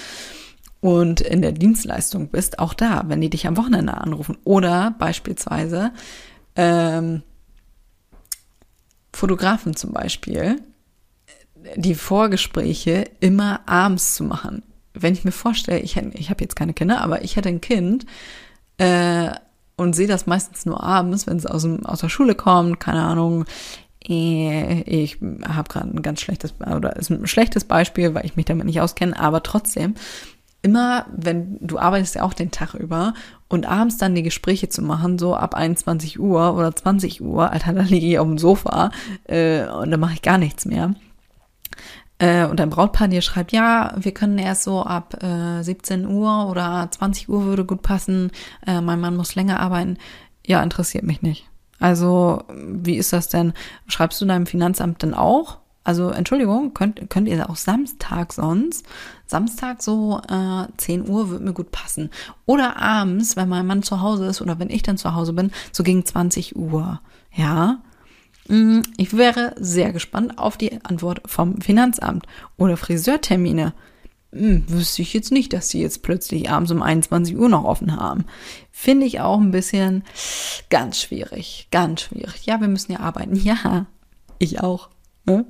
und 0.83 1.23
in 1.23 1.41
der 1.41 1.53
Dienstleistung 1.53 2.29
bist, 2.29 2.59
auch 2.59 2.75
da, 2.75 3.05
wenn 3.07 3.23
die 3.23 3.31
dich 3.31 3.47
am 3.47 3.57
Wochenende 3.57 3.95
anrufen 3.95 4.37
oder 4.45 4.95
beispielsweise 4.99 5.93
ähm, 6.57 7.23
Fotografen 9.15 9.77
zum 9.77 9.93
Beispiel, 9.93 10.61
die 11.77 11.95
Vorgespräche 11.95 13.05
immer 13.21 13.61
abends 13.67 14.15
zu 14.15 14.25
machen 14.25 14.63
wenn 14.95 15.15
ich 15.15 15.25
mir 15.25 15.33
vorstelle, 15.33 15.81
ich, 15.81 15.97
ich 15.97 16.31
habe 16.31 16.43
jetzt 16.43 16.57
keine 16.57 16.75
Kinder, 16.75 17.01
aber 17.01 17.23
ich 17.25 17.37
hätte 17.37 17.49
ein 17.49 17.61
Kind 17.61 18.07
äh, 18.79 19.31
und 19.77 19.95
sehe 19.95 20.07
das 20.07 20.27
meistens 20.27 20.67
nur 20.67 20.83
abends, 20.83 21.27
wenn 21.27 21.37
es 21.37 21.47
aus, 21.47 21.67
aus 21.85 22.01
der 22.01 22.09
Schule 22.09 22.35
kommt, 22.35 22.81
keine 22.81 23.03
Ahnung. 23.03 23.45
Äh, 24.07 24.83
ich 24.83 25.19
habe 25.47 25.69
gerade 25.69 25.89
ein 25.89 26.03
ganz 26.03 26.21
schlechtes 26.21 26.55
oder 26.61 26.97
ist 26.97 27.11
ein 27.11 27.27
schlechtes 27.27 27.65
Beispiel, 27.65 28.15
weil 28.15 28.27
ich 28.27 28.37
mich 28.37 28.47
damit 28.47 28.67
nicht 28.67 28.81
auskenne, 28.81 29.19
aber 29.19 29.43
trotzdem 29.43 29.95
immer, 30.63 31.07
wenn 31.15 31.59
du 31.61 31.79
arbeitest 31.79 32.15
ja 32.15 32.23
auch 32.23 32.35
den 32.35 32.51
Tag 32.51 32.75
über 32.75 33.15
und 33.49 33.67
abends 33.67 33.99
dann 33.99 34.15
die 34.15 34.23
Gespräche 34.23 34.69
zu 34.69 34.83
machen, 34.83 35.19
so 35.19 35.35
ab 35.35 35.55
21 35.55 36.21
Uhr 36.21 36.55
oder 36.55 36.75
20 36.75 37.23
Uhr, 37.23 37.51
Alter, 37.51 37.73
da 37.73 37.83
liege 37.83 38.07
ich 38.07 38.19
auf 38.19 38.27
dem 38.27 38.39
Sofa 38.39 38.91
äh, 39.25 39.67
und 39.67 39.91
da 39.91 39.97
mache 39.97 40.15
ich 40.15 40.23
gar 40.23 40.39
nichts 40.39 40.65
mehr 40.65 40.95
äh, 42.23 42.47
und 42.47 42.61
dein 42.61 42.71
Brautpaar 42.71 43.09
dir 43.09 43.21
schreibt, 43.21 43.51
ja, 43.53 43.95
wir 43.97 44.15
können 44.15 44.39
erst 44.39 44.63
so 44.63 44.83
ab 44.83 45.23
äh, 45.23 45.63
17 45.63 46.07
Uhr 46.07 46.49
oder 46.49 46.89
20 46.89 47.29
Uhr 47.29 47.45
würde 47.45 47.65
gut 47.65 47.83
passen, 47.83 48.31
äh, 48.65 48.81
mein 48.81 49.01
Mann 49.01 49.17
muss 49.17 49.35
länger 49.35 49.59
arbeiten, 49.59 49.99
ja, 50.47 50.63
interessiert 50.63 51.05
mich 51.05 51.23
nicht. 51.23 51.49
Also, 51.81 52.45
wie 52.55 52.97
ist 52.97 53.13
das 53.13 53.29
denn? 53.29 53.53
Schreibst 53.89 54.21
du 54.21 54.25
deinem 54.25 54.47
Finanzamt 54.47 55.03
denn 55.03 55.15
auch? 55.15 55.59
Also, 55.85 56.11
Entschuldigung, 56.11 56.75
könnt, 56.75 57.11
könnt 57.11 57.29
ihr 57.29 57.51
auch 57.51 57.57
Samstag 57.57 58.33
sonst? 58.33 58.87
Samstag 59.27 59.83
so 59.83 60.21
äh, 60.29 60.67
10 60.77 61.09
Uhr 61.09 61.29
würde 61.29 61.45
mir 61.45 61.53
gut 61.53 61.73
passen. 61.73 62.11
Oder 62.47 62.77
abends, 62.77 63.37
wenn 63.37 63.49
mein 63.49 63.67
Mann 63.67 63.83
zu 63.83 64.01
Hause 64.01 64.27
ist 64.27 64.41
oder 64.41 64.59
wenn 64.59 64.71
ich 64.71 64.83
dann 64.83 64.97
zu 64.97 65.15
Hause 65.15 65.33
bin, 65.33 65.51
so 65.73 65.83
gegen 65.83 66.05
20 66.05 66.55
Uhr. 66.55 67.01
Ja, 67.35 67.83
mm, 68.49 68.81
ich 68.97 69.17
wäre 69.17 69.55
sehr 69.59 69.93
gespannt 69.93 70.39
auf 70.39 70.57
die 70.57 70.85
Antwort 70.85 71.23
vom 71.27 71.61
Finanzamt 71.61 72.27
oder 72.57 72.77
Friseurtermine. 72.77 73.73
Hm, 74.33 74.65
wüsste 74.69 75.03
ich 75.03 75.13
jetzt 75.13 75.33
nicht, 75.33 75.53
dass 75.53 75.69
sie 75.69 75.83
jetzt 75.83 76.03
plötzlich 76.03 76.49
abends 76.49 76.71
um 76.71 76.81
21 76.81 77.37
Uhr 77.37 77.49
noch 77.49 77.65
offen 77.65 77.97
haben. 77.97 78.25
Finde 78.71 79.05
ich 79.05 79.21
auch 79.21 79.41
ein 79.41 79.51
bisschen 79.51 80.05
ganz 80.71 81.01
schwierig, 81.01 81.69
ganz 81.71 82.03
schwierig. 82.03 82.47
Ja, 82.47 82.61
wir 82.61 82.69
müssen 82.69 82.93
ja 82.93 83.01
arbeiten. 83.01 83.35
Ja, 83.45 83.87
ich 84.39 84.61
auch. 84.61 84.89
Ne? 85.25 85.45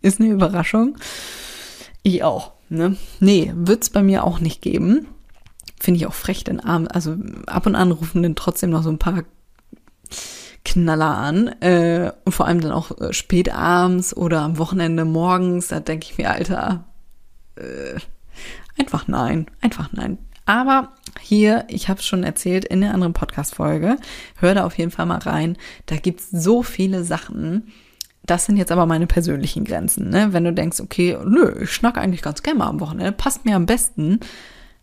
Ist 0.00 0.20
eine 0.20 0.30
Überraschung. 0.30 0.96
Ich 2.02 2.22
auch. 2.22 2.52
Ne? 2.68 2.96
Nee, 3.20 3.52
wird's 3.54 3.90
bei 3.90 4.02
mir 4.02 4.24
auch 4.24 4.40
nicht 4.40 4.62
geben. 4.62 5.06
Finde 5.80 5.98
ich 5.98 6.06
auch 6.06 6.14
frech, 6.14 6.44
denn 6.44 6.60
also 6.60 7.16
ab 7.46 7.66
und 7.66 7.74
an 7.76 7.92
rufen 7.92 8.22
dann 8.22 8.34
trotzdem 8.34 8.70
noch 8.70 8.82
so 8.82 8.90
ein 8.90 8.98
paar 8.98 9.24
Knaller 10.64 11.16
an. 11.16 11.48
Äh, 11.60 12.12
und 12.24 12.32
vor 12.32 12.46
allem 12.46 12.60
dann 12.60 12.72
auch 12.72 12.98
äh, 13.00 13.12
spät 13.12 13.52
abends 13.52 14.16
oder 14.16 14.42
am 14.42 14.58
Wochenende 14.58 15.04
morgens. 15.04 15.68
Da 15.68 15.80
denke 15.80 16.06
ich 16.10 16.18
mir, 16.18 16.30
Alter, 16.30 16.84
äh, 17.56 17.98
einfach 18.78 19.08
nein, 19.08 19.46
einfach 19.60 19.92
nein. 19.92 20.18
Aber 20.46 20.94
hier, 21.20 21.66
ich 21.68 21.88
habe 21.88 22.00
es 22.00 22.06
schon 22.06 22.24
erzählt 22.24 22.64
in 22.64 22.80
der 22.80 22.94
anderen 22.94 23.12
Podcast-Folge, 23.12 23.96
hör 24.36 24.54
da 24.54 24.64
auf 24.64 24.78
jeden 24.78 24.90
Fall 24.90 25.06
mal 25.06 25.18
rein. 25.18 25.56
Da 25.86 25.96
gibt's 25.96 26.30
so 26.30 26.62
viele 26.62 27.04
Sachen. 27.04 27.72
Das 28.28 28.44
sind 28.44 28.58
jetzt 28.58 28.70
aber 28.70 28.84
meine 28.84 29.06
persönlichen 29.06 29.64
Grenzen. 29.64 30.10
Ne? 30.10 30.34
Wenn 30.34 30.44
du 30.44 30.52
denkst, 30.52 30.80
okay, 30.80 31.16
nö, 31.24 31.62
ich 31.62 31.72
schnack 31.72 31.96
eigentlich 31.96 32.20
ganz 32.20 32.42
gerne 32.42 32.58
mal 32.58 32.66
am 32.68 32.78
Wochenende, 32.78 33.10
passt 33.10 33.46
mir 33.46 33.56
am 33.56 33.64
besten, 33.64 34.20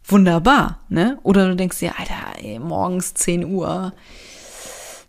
wunderbar. 0.03 0.79
Ne? 0.89 1.19
Oder 1.21 1.47
du 1.47 1.55
denkst 1.55 1.77
dir, 1.77 1.93
Alter, 1.99 2.43
ey, 2.43 2.58
morgens 2.58 3.13
10 3.13 3.45
Uhr, 3.45 3.93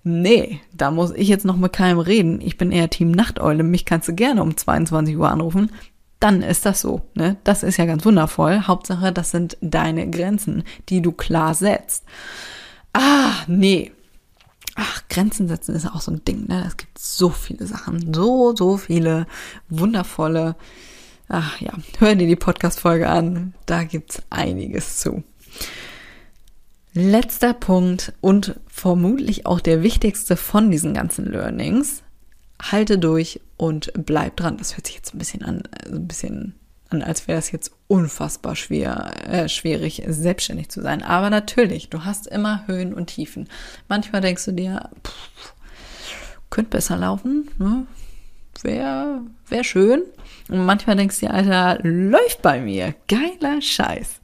nee, 0.05 0.61
da 0.75 0.91
muss 0.91 1.13
ich 1.13 1.29
jetzt 1.29 1.47
noch 1.47 1.57
mit 1.57 1.73
keinem 1.73 1.99
reden. 1.99 2.43
Ich 2.43 2.59
bin 2.59 2.73
eher 2.73 2.91
Team 2.91 3.11
Nachteule. 3.11 3.63
Mich 3.63 3.87
kannst 3.87 4.07
du 4.07 4.15
gerne 4.15 4.43
um 4.43 4.55
22 4.55 5.17
Uhr 5.17 5.31
anrufen. 5.31 5.73
Dann 6.21 6.43
ist 6.43 6.67
das 6.67 6.83
so, 6.83 7.01
ne? 7.15 7.39
Das 7.43 7.63
ist 7.63 7.79
ja 7.79 7.87
ganz 7.87 8.05
wundervoll. 8.05 8.65
Hauptsache, 8.67 9.13
das 9.13 9.31
sind 9.31 9.57
deine 9.63 10.11
Grenzen, 10.11 10.63
die 10.91 11.01
du 11.01 11.13
klar 11.13 11.55
setzt. 11.55 12.05
Ah, 12.93 13.33
nee. 13.47 13.93
Ach, 14.77 15.03
Grenzen 15.09 15.49
setzen 15.49 15.75
ist 15.75 15.87
auch 15.87 16.03
so 16.03 16.13
ein 16.13 16.25
Ding, 16.25 16.47
ne? 16.47 16.65
Es 16.67 16.77
gibt 16.77 16.99
so 16.99 17.31
viele 17.31 17.67
Sachen, 17.67 18.13
so, 18.13 18.55
so 18.55 18.77
viele 18.77 19.27
wundervolle. 19.71 20.55
Ach 21.29 21.61
ja, 21.61 21.73
hör 21.99 22.15
dir 22.15 22.27
die 22.27 22.37
Podcast-Folge 22.37 23.09
an. 23.09 23.55
Da 23.65 23.85
gibt's 23.85 24.23
einiges 24.31 24.99
zu. 24.99 25.25
Letzter 26.93 27.55
Punkt 27.55 28.13
und 28.21 28.61
vermutlich 28.69 29.47
auch 29.47 29.61
der 29.61 29.83
wichtigste 29.83 30.37
von 30.37 30.71
diesen 30.71 30.95
ganzen 30.95 31.25
Learnings. 31.27 32.03
Halte 32.61 32.99
durch 32.99 33.41
und 33.57 33.93
bleib 33.95 34.37
dran. 34.37 34.59
Das 34.59 34.77
hört 34.77 34.87
sich 34.87 34.97
jetzt 34.97 35.15
ein 35.15 35.19
bisschen 35.19 35.43
an, 35.43 35.63
also 35.73 35.97
ein 35.97 36.07
bisschen 36.07 36.55
an, 36.91 37.03
als 37.03 37.29
wäre 37.29 37.39
es 37.39 37.51
jetzt 37.51 37.73
unfassbar 37.89 38.57
schwer, 38.57 39.13
äh, 39.29 39.49
schwierig, 39.49 40.03
selbstständig 40.07 40.69
zu 40.69 40.83
sein. 40.83 41.03
Aber 41.03 41.31
natürlich, 41.31 41.89
du 41.91 42.05
hast 42.05 42.27
immer 42.27 42.67
Höhen 42.67 42.95
und 42.95 43.07
Tiefen. 43.07 43.49
Manchmal 43.89 44.21
denkst 44.21 44.45
du 44.45 44.53
dir, 44.53 44.91
pff, 45.05 45.55
könnte 46.51 46.71
besser 46.71 46.97
laufen, 46.97 47.49
ne? 47.59 47.87
Wäre 48.63 49.21
wär 49.49 49.65
schön. 49.65 50.03
Und 50.49 50.65
manchmal 50.65 50.97
denkst 50.97 51.21
du 51.21 51.27
dir, 51.27 51.35
Alter, 51.35 51.79
läuft 51.83 52.41
bei 52.41 52.61
mir. 52.61 52.95
Geiler 53.07 53.61
Scheiß. 53.61 54.21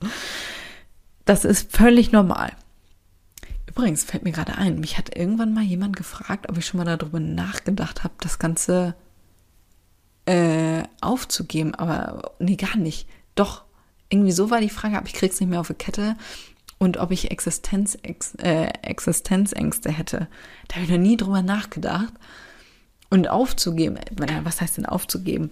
Das 1.26 1.44
ist 1.44 1.70
völlig 1.70 2.12
normal. 2.12 2.52
Übrigens 3.68 4.04
fällt 4.04 4.24
mir 4.24 4.32
gerade 4.32 4.56
ein, 4.56 4.80
mich 4.80 4.98
hat 4.98 5.16
irgendwann 5.16 5.54
mal 5.54 5.62
jemand 5.62 5.96
gefragt, 5.96 6.48
ob 6.48 6.58
ich 6.58 6.66
schon 6.66 6.78
mal 6.78 6.96
darüber 6.96 7.20
nachgedacht 7.20 8.04
habe, 8.04 8.14
das 8.20 8.38
Ganze 8.38 8.94
äh, 10.26 10.82
aufzugeben, 11.00 11.74
aber 11.74 12.32
nee, 12.38 12.56
gar 12.56 12.76
nicht. 12.76 13.08
Doch, 13.34 13.64
irgendwie 14.08 14.32
so 14.32 14.50
war 14.50 14.60
die 14.60 14.68
Frage, 14.68 14.96
aber 14.96 15.06
ich 15.06 15.14
krieg's 15.14 15.40
nicht 15.40 15.48
mehr 15.48 15.60
auf 15.60 15.68
die 15.68 15.74
Kette 15.74 16.16
und 16.82 16.96
ob 16.96 17.12
ich 17.12 17.30
Existenz, 17.30 17.96
Ex, 18.02 18.34
äh, 18.42 18.66
Existenzängste 18.82 19.90
hätte. 19.90 20.26
Da 20.66 20.74
habe 20.74 20.84
ich 20.84 20.90
noch 20.90 20.98
nie 20.98 21.16
drüber 21.16 21.40
nachgedacht. 21.40 22.12
Und 23.08 23.28
aufzugeben, 23.28 23.98
was 24.42 24.60
heißt 24.60 24.78
denn 24.78 24.86
aufzugeben? 24.86 25.50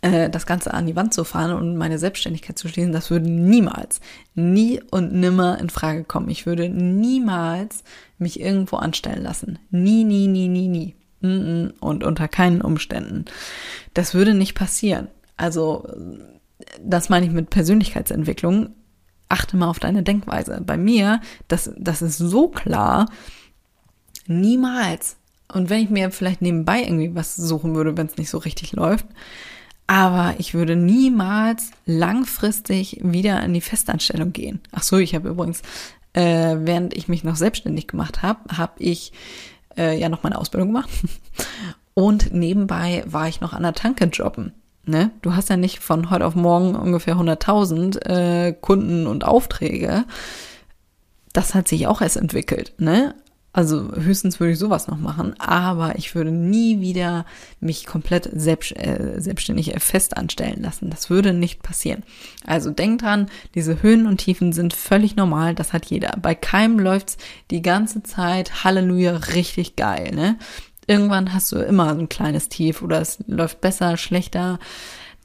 Äh, 0.00 0.30
das 0.30 0.46
Ganze 0.46 0.74
an 0.74 0.86
die 0.86 0.96
Wand 0.96 1.14
zu 1.14 1.22
fahren 1.22 1.52
und 1.52 1.76
meine 1.76 1.98
Selbstständigkeit 1.98 2.58
zu 2.58 2.66
schließen, 2.66 2.92
das 2.92 3.10
würde 3.10 3.30
niemals, 3.30 4.00
nie 4.34 4.80
und 4.90 5.12
nimmer 5.12 5.60
in 5.60 5.70
Frage 5.70 6.02
kommen. 6.02 6.28
Ich 6.28 6.44
würde 6.44 6.68
niemals 6.68 7.84
mich 8.18 8.40
irgendwo 8.40 8.76
anstellen 8.76 9.22
lassen. 9.22 9.60
Nie, 9.70 10.02
nie, 10.02 10.26
nie, 10.26 10.48
nie, 10.48 10.66
nie. 10.66 10.96
Und 11.22 12.04
unter 12.04 12.28
keinen 12.28 12.60
Umständen. 12.60 13.24
Das 13.94 14.14
würde 14.14 14.34
nicht 14.34 14.54
passieren. 14.54 15.08
Also, 15.36 15.86
das 16.82 17.08
meine 17.08 17.26
ich 17.26 17.32
mit 17.32 17.50
Persönlichkeitsentwicklung. 17.50 18.70
Achte 19.28 19.56
mal 19.56 19.68
auf 19.68 19.78
deine 19.78 20.02
Denkweise. 20.02 20.60
Bei 20.64 20.76
mir, 20.76 21.20
das, 21.48 21.70
das 21.78 22.02
ist 22.02 22.18
so 22.18 22.48
klar, 22.48 23.08
niemals. 24.26 25.16
Und 25.52 25.70
wenn 25.70 25.82
ich 25.82 25.90
mir 25.90 26.10
vielleicht 26.10 26.42
nebenbei 26.42 26.82
irgendwie 26.82 27.14
was 27.14 27.36
suchen 27.36 27.74
würde, 27.74 27.96
wenn 27.96 28.06
es 28.06 28.16
nicht 28.16 28.30
so 28.30 28.38
richtig 28.38 28.72
läuft, 28.72 29.06
aber 29.86 30.34
ich 30.38 30.54
würde 30.54 30.76
niemals 30.76 31.70
langfristig 31.84 33.00
wieder 33.02 33.42
in 33.42 33.52
die 33.52 33.60
Festanstellung 33.60 34.32
gehen. 34.32 34.60
Ach 34.70 34.82
so, 34.82 34.98
ich 34.98 35.14
habe 35.14 35.28
übrigens, 35.28 35.62
äh, 36.14 36.56
während 36.60 36.94
ich 36.94 37.08
mich 37.08 37.24
noch 37.24 37.36
selbstständig 37.36 37.88
gemacht 37.88 38.22
habe, 38.22 38.56
habe 38.56 38.72
ich 38.78 39.12
äh, 39.76 39.98
ja 39.98 40.08
noch 40.08 40.22
meine 40.22 40.38
Ausbildung 40.38 40.68
gemacht. 40.68 40.90
Und 41.94 42.32
nebenbei 42.32 43.04
war 43.06 43.28
ich 43.28 43.40
noch 43.40 43.52
an 43.52 43.62
der 43.62 43.74
Tanke 43.74 44.06
jobben. 44.06 44.52
Ne? 44.84 45.10
Du 45.22 45.36
hast 45.36 45.50
ja 45.50 45.56
nicht 45.56 45.80
von 45.80 46.10
heute 46.10 46.26
auf 46.26 46.34
morgen 46.34 46.74
ungefähr 46.74 47.16
100.000 47.16 48.04
äh, 48.06 48.52
Kunden 48.52 49.06
und 49.06 49.24
Aufträge. 49.24 50.04
Das 51.32 51.54
hat 51.54 51.68
sich 51.68 51.86
auch 51.86 52.00
erst 52.00 52.16
entwickelt. 52.16 52.72
Ne? 52.78 53.14
Also 53.54 53.92
höchstens 53.94 54.40
würde 54.40 54.54
ich 54.54 54.58
sowas 54.58 54.88
noch 54.88 54.98
machen, 54.98 55.34
aber 55.38 55.96
ich 55.96 56.14
würde 56.14 56.30
nie 56.30 56.80
wieder 56.80 57.26
mich 57.60 57.84
komplett 57.84 58.30
selbst, 58.32 58.74
äh, 58.74 59.16
selbstständig 59.18 59.74
fest 59.78 60.16
anstellen 60.16 60.62
lassen. 60.62 60.88
Das 60.88 61.10
würde 61.10 61.34
nicht 61.34 61.62
passieren. 61.62 62.02
Also 62.46 62.70
denk 62.70 63.02
dran, 63.02 63.28
diese 63.54 63.82
Höhen 63.82 64.06
und 64.06 64.18
Tiefen 64.18 64.54
sind 64.54 64.72
völlig 64.72 65.16
normal, 65.16 65.54
das 65.54 65.74
hat 65.74 65.84
jeder. 65.86 66.16
Bei 66.22 66.34
keinem 66.34 66.78
läuft's 66.78 67.18
die 67.50 67.60
ganze 67.60 68.02
Zeit, 68.02 68.64
Halleluja, 68.64 69.16
richtig 69.34 69.76
geil, 69.76 70.12
ne? 70.14 70.38
Irgendwann 70.86 71.32
hast 71.32 71.52
du 71.52 71.58
immer 71.58 71.90
ein 71.90 72.08
kleines 72.08 72.48
Tief 72.48 72.82
oder 72.82 73.00
es 73.00 73.18
läuft 73.26 73.60
besser, 73.60 73.96
schlechter. 73.96 74.58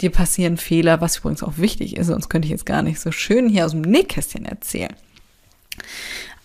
Dir 0.02 0.12
passieren 0.12 0.58
Fehler, 0.58 1.02
was 1.02 1.18
übrigens 1.18 1.42
auch 1.42 1.58
wichtig 1.58 1.96
ist, 1.96 2.08
sonst 2.08 2.30
könnte 2.30 2.46
ich 2.46 2.52
jetzt 2.52 2.66
gar 2.66 2.84
nicht 2.84 3.00
so 3.00 3.12
schön 3.12 3.50
hier 3.50 3.66
aus 3.66 3.72
dem 3.72 3.82
Nähkästchen 3.82 4.46
erzählen. 4.46 4.94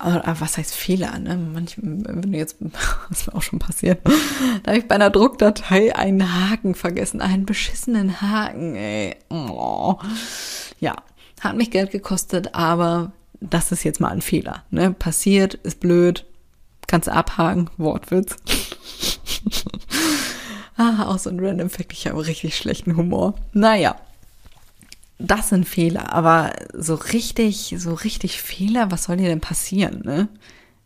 Aber 0.03 0.41
was 0.41 0.59
heißt 0.59 0.75
Fehler, 0.75 1.17
ne? 1.21 1.37
Manchmal, 1.37 1.99
wenn 2.05 2.33
du 2.33 2.38
jetzt, 2.38 2.57
was 3.09 3.27
mir 3.27 3.35
auch 3.37 3.43
schon 3.43 3.61
passiert, 3.61 4.01
da 4.65 4.73
habe 4.73 4.79
ich 4.79 4.88
bei 4.88 4.97
einer 4.97 5.11
Druckdatei 5.11 5.95
einen 5.95 6.51
Haken 6.51 6.75
vergessen, 6.75 7.21
einen 7.21 7.47
beschissenen 7.47 8.21
Haken, 8.21 8.75
ey. 8.75 9.15
Oh. 9.31 9.97
Ja, 10.81 10.97
hat 11.41 11.57
mich 11.57 11.71
Geld 11.71 11.93
gekostet, 11.93 12.53
aber 12.53 13.12
das 13.41 13.71
ist 13.71 13.85
jetzt 13.85 14.01
mal 14.01 14.09
ein 14.09 14.23
Fehler, 14.23 14.65
ne? 14.71 14.91
Passiert, 14.93 15.55
ist 15.55 15.79
blöd, 15.79 16.27
kannst 16.88 17.09
abhaken, 17.09 17.71
Wortwitz. 17.77 18.37
ah, 20.77 21.07
auch 21.07 21.19
so 21.19 21.31
ein 21.31 21.38
random 21.38 21.71
Fact, 21.71 21.93
ich 21.93 22.09
habe 22.09 22.27
richtig 22.27 22.57
schlechten 22.57 22.97
Humor. 22.97 23.35
Naja, 23.53 23.95
das 25.23 25.49
sind 25.49 25.69
Fehler, 25.69 26.13
aber 26.13 26.53
so 26.73 26.95
richtig, 26.95 27.75
so 27.79 27.95
richtig 27.95 28.41
Fehler, 28.41 28.91
was 28.91 29.05
soll 29.05 29.17
dir 29.17 29.29
denn 29.29 29.41
passieren, 29.41 30.03
ne? 30.05 30.29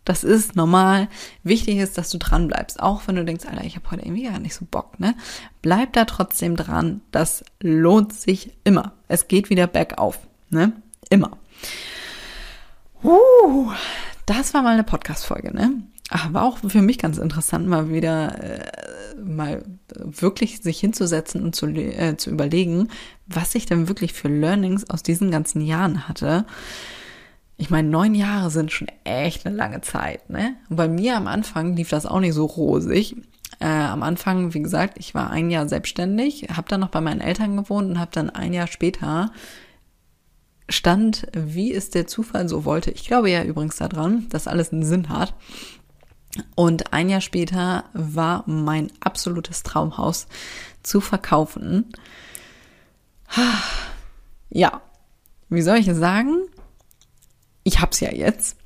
Das 0.05 0.23
ist 0.23 0.55
normal. 0.55 1.09
Wichtig 1.43 1.79
ist, 1.79 1.99
dass 1.99 2.11
du 2.11 2.19
dran 2.19 2.47
bleibst. 2.47 2.81
Auch 2.81 3.03
wenn 3.07 3.17
du 3.17 3.25
denkst, 3.25 3.45
Alter, 3.45 3.65
ich 3.65 3.75
habe 3.75 3.91
heute 3.91 4.03
irgendwie 4.03 4.23
gar 4.23 4.39
nicht 4.39 4.55
so 4.55 4.65
Bock, 4.65 5.01
ne? 5.01 5.17
Bleib 5.63 5.95
da 5.95 6.05
trotzdem 6.05 6.55
dran. 6.55 7.01
Das 7.11 7.45
lohnt 7.61 8.13
sich 8.13 8.53
immer. 8.63 8.93
Es 9.09 9.27
geht 9.27 9.51
wieder 9.51 9.67
bergauf, 9.67 10.21
ne? 10.49 10.73
Immer. 11.11 11.37
Uh, 13.03 13.73
das 14.27 14.55
war 14.55 14.63
mal 14.63 14.75
eine 14.75 14.85
Podcast-Folge, 14.85 15.53
ne? 15.53 15.73
Ach, 16.11 16.33
war 16.33 16.45
auch 16.45 16.59
für 16.59 16.83
mich 16.83 16.99
ganz 16.99 17.19
interessant, 17.19 17.67
mal 17.67 17.91
wieder 17.91 18.43
äh, 18.43 18.61
mal 19.19 19.63
wirklich 19.97 20.63
sich 20.63 20.79
hinzusetzen 20.79 21.43
und 21.43 21.55
zu, 21.55 21.67
äh, 21.67 22.17
zu 22.17 22.31
überlegen, 22.31 22.89
was 23.27 23.55
ich 23.55 23.67
denn 23.67 23.89
wirklich 23.89 24.13
für 24.13 24.29
Learnings 24.29 24.89
aus 24.89 25.03
diesen 25.03 25.31
ganzen 25.31 25.61
Jahren 25.61 26.09
hatte. 26.09 26.47
Ich 27.57 27.71
meine, 27.71 27.89
neun 27.89 28.15
Jahre 28.15 28.51
sind 28.51 28.71
schon 28.71 28.89
echt 29.05 29.47
eine 29.47 29.57
lange 29.57 29.81
Zeit, 29.81 30.29
ne? 30.29 30.57
Und 30.69 30.77
bei 30.77 30.89
mir 30.89 31.17
am 31.17 31.27
Anfang 31.27 31.75
lief 31.75 31.89
das 31.89 32.05
auch 32.05 32.21
nicht 32.21 32.35
so 32.35 32.45
rosig. 32.45 33.17
Äh, 33.61 33.67
am 33.67 34.03
Anfang, 34.03 34.53
wie 34.53 34.63
gesagt, 34.63 34.99
ich 34.99 35.15
war 35.15 35.31
ein 35.31 35.51
Jahr 35.51 35.67
selbstständig, 35.67 36.49
habe 36.55 36.69
dann 36.69 36.81
noch 36.81 36.91
bei 36.91 37.01
meinen 37.01 37.23
Eltern 37.23 37.57
gewohnt 37.57 37.89
und 37.89 37.99
habe 37.99 38.11
dann 38.13 38.29
ein 38.29 38.53
Jahr 38.53 38.67
später 38.67 39.33
stand, 40.69 41.29
wie 41.33 41.73
es 41.73 41.91
der 41.91 42.07
Zufall 42.07 42.49
so 42.49 42.65
wollte. 42.65 42.91
Ich 42.91 43.07
glaube 43.07 43.31
ja 43.31 43.43
übrigens 43.43 43.77
daran, 43.77 44.29
dass 44.29 44.49
alles 44.49 44.73
einen 44.73 44.85
Sinn 44.85 45.09
hat. 45.09 45.35
Und 46.55 46.93
ein 46.93 47.09
Jahr 47.09 47.21
später 47.21 47.85
war 47.93 48.45
mein 48.47 48.91
absolutes 49.01 49.63
Traumhaus 49.63 50.27
zu 50.83 51.01
verkaufen. 51.01 51.93
Ja, 54.51 54.81
wie 55.49 55.63
soll 55.63 55.79
ich 55.79 55.89
es 55.89 55.99
sagen? 55.99 56.43
Ich 57.65 57.81
hab's 57.81 58.01
ja 58.01 58.13
jetzt. 58.13 58.57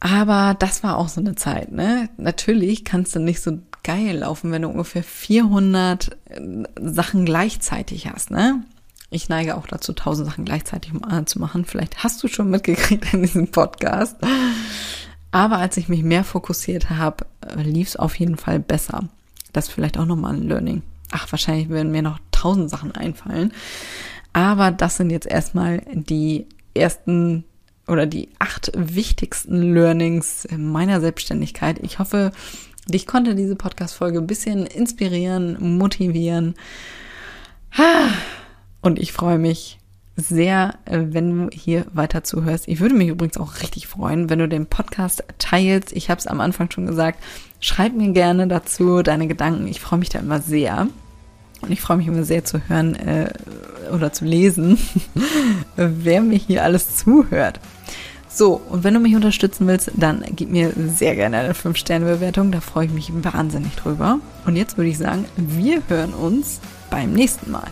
Aber 0.00 0.54
das 0.58 0.82
war 0.82 0.98
auch 0.98 1.08
so 1.08 1.20
eine 1.20 1.36
Zeit, 1.36 1.72
ne? 1.72 2.10
Natürlich 2.16 2.84
kannst 2.84 3.14
du 3.14 3.20
nicht 3.20 3.40
so 3.40 3.58
geil 3.82 4.18
laufen, 4.18 4.52
wenn 4.52 4.62
du 4.62 4.68
ungefähr 4.68 5.02
400 5.02 6.16
äh, 6.28 6.64
Sachen 6.80 7.24
gleichzeitig 7.24 8.08
hast, 8.08 8.30
ne? 8.30 8.64
Ich 9.08 9.28
neige 9.28 9.56
auch 9.56 9.66
dazu, 9.66 9.92
1000 9.92 10.28
Sachen 10.28 10.44
gleichzeitig 10.44 10.92
zu 11.26 11.38
machen. 11.38 11.64
Vielleicht 11.64 12.02
hast 12.02 12.22
du 12.22 12.28
schon 12.28 12.50
mitgekriegt 12.50 13.14
in 13.14 13.22
diesem 13.22 13.48
Podcast. 13.50 14.16
Aber 15.36 15.58
als 15.58 15.76
ich 15.76 15.90
mich 15.90 16.02
mehr 16.02 16.24
fokussiert 16.24 16.88
habe, 16.88 17.26
lief 17.56 17.88
es 17.88 17.96
auf 17.96 18.18
jeden 18.18 18.38
Fall 18.38 18.58
besser. 18.58 19.06
Das 19.52 19.66
ist 19.66 19.74
vielleicht 19.74 19.98
auch 19.98 20.06
nochmal 20.06 20.34
ein 20.34 20.48
Learning. 20.48 20.80
Ach, 21.10 21.30
wahrscheinlich 21.30 21.68
werden 21.68 21.92
mir 21.92 22.00
noch 22.00 22.18
tausend 22.30 22.70
Sachen 22.70 22.92
einfallen. 22.92 23.52
Aber 24.32 24.70
das 24.70 24.96
sind 24.96 25.10
jetzt 25.10 25.26
erstmal 25.26 25.82
die 25.92 26.46
ersten 26.72 27.44
oder 27.86 28.06
die 28.06 28.30
acht 28.38 28.72
wichtigsten 28.74 29.74
Learnings 29.74 30.48
meiner 30.56 31.02
Selbstständigkeit. 31.02 31.80
Ich 31.82 31.98
hoffe, 31.98 32.32
dich 32.88 33.06
konnte 33.06 33.34
diese 33.34 33.56
Podcast-Folge 33.56 34.20
ein 34.20 34.26
bisschen 34.26 34.64
inspirieren, 34.64 35.76
motivieren. 35.76 36.54
Und 38.80 38.98
ich 38.98 39.12
freue 39.12 39.38
mich 39.38 39.78
sehr, 40.16 40.74
äh, 40.86 41.00
wenn 41.10 41.46
du 41.46 41.50
hier 41.52 41.86
weiter 41.92 42.24
zuhörst. 42.24 42.68
Ich 42.68 42.80
würde 42.80 42.94
mich 42.94 43.08
übrigens 43.08 43.36
auch 43.36 43.60
richtig 43.60 43.86
freuen, 43.86 44.30
wenn 44.30 44.38
du 44.38 44.48
den 44.48 44.66
Podcast 44.66 45.24
teilst. 45.38 45.92
Ich 45.92 46.10
habe 46.10 46.18
es 46.18 46.26
am 46.26 46.40
Anfang 46.40 46.70
schon 46.70 46.86
gesagt. 46.86 47.22
Schreib 47.60 47.94
mir 47.94 48.12
gerne 48.12 48.48
dazu 48.48 49.02
deine 49.02 49.28
Gedanken. 49.28 49.66
Ich 49.66 49.80
freue 49.80 49.98
mich 49.98 50.08
da 50.08 50.18
immer 50.18 50.40
sehr. 50.40 50.88
Und 51.62 51.70
ich 51.70 51.80
freue 51.80 51.96
mich 51.98 52.06
immer 52.06 52.24
sehr 52.24 52.44
zu 52.44 52.60
hören 52.68 52.94
äh, 52.96 53.30
oder 53.92 54.12
zu 54.12 54.24
lesen, 54.24 54.78
wer 55.76 56.20
mir 56.20 56.38
hier 56.38 56.62
alles 56.62 56.96
zuhört. 56.96 57.60
So, 58.28 58.60
und 58.68 58.84
wenn 58.84 58.92
du 58.92 59.00
mich 59.00 59.16
unterstützen 59.16 59.66
willst, 59.66 59.90
dann 59.94 60.22
gib 60.36 60.50
mir 60.50 60.70
sehr 60.94 61.14
gerne 61.14 61.38
eine 61.38 61.54
5-Sterne-Bewertung. 61.54 62.52
Da 62.52 62.60
freue 62.60 62.86
ich 62.86 62.92
mich 62.92 63.10
wahnsinnig 63.24 63.74
drüber. 63.76 64.18
Und 64.44 64.56
jetzt 64.56 64.76
würde 64.76 64.90
ich 64.90 64.98
sagen, 64.98 65.24
wir 65.36 65.82
hören 65.88 66.12
uns 66.12 66.60
beim 66.90 67.14
nächsten 67.14 67.50
Mal. 67.50 67.70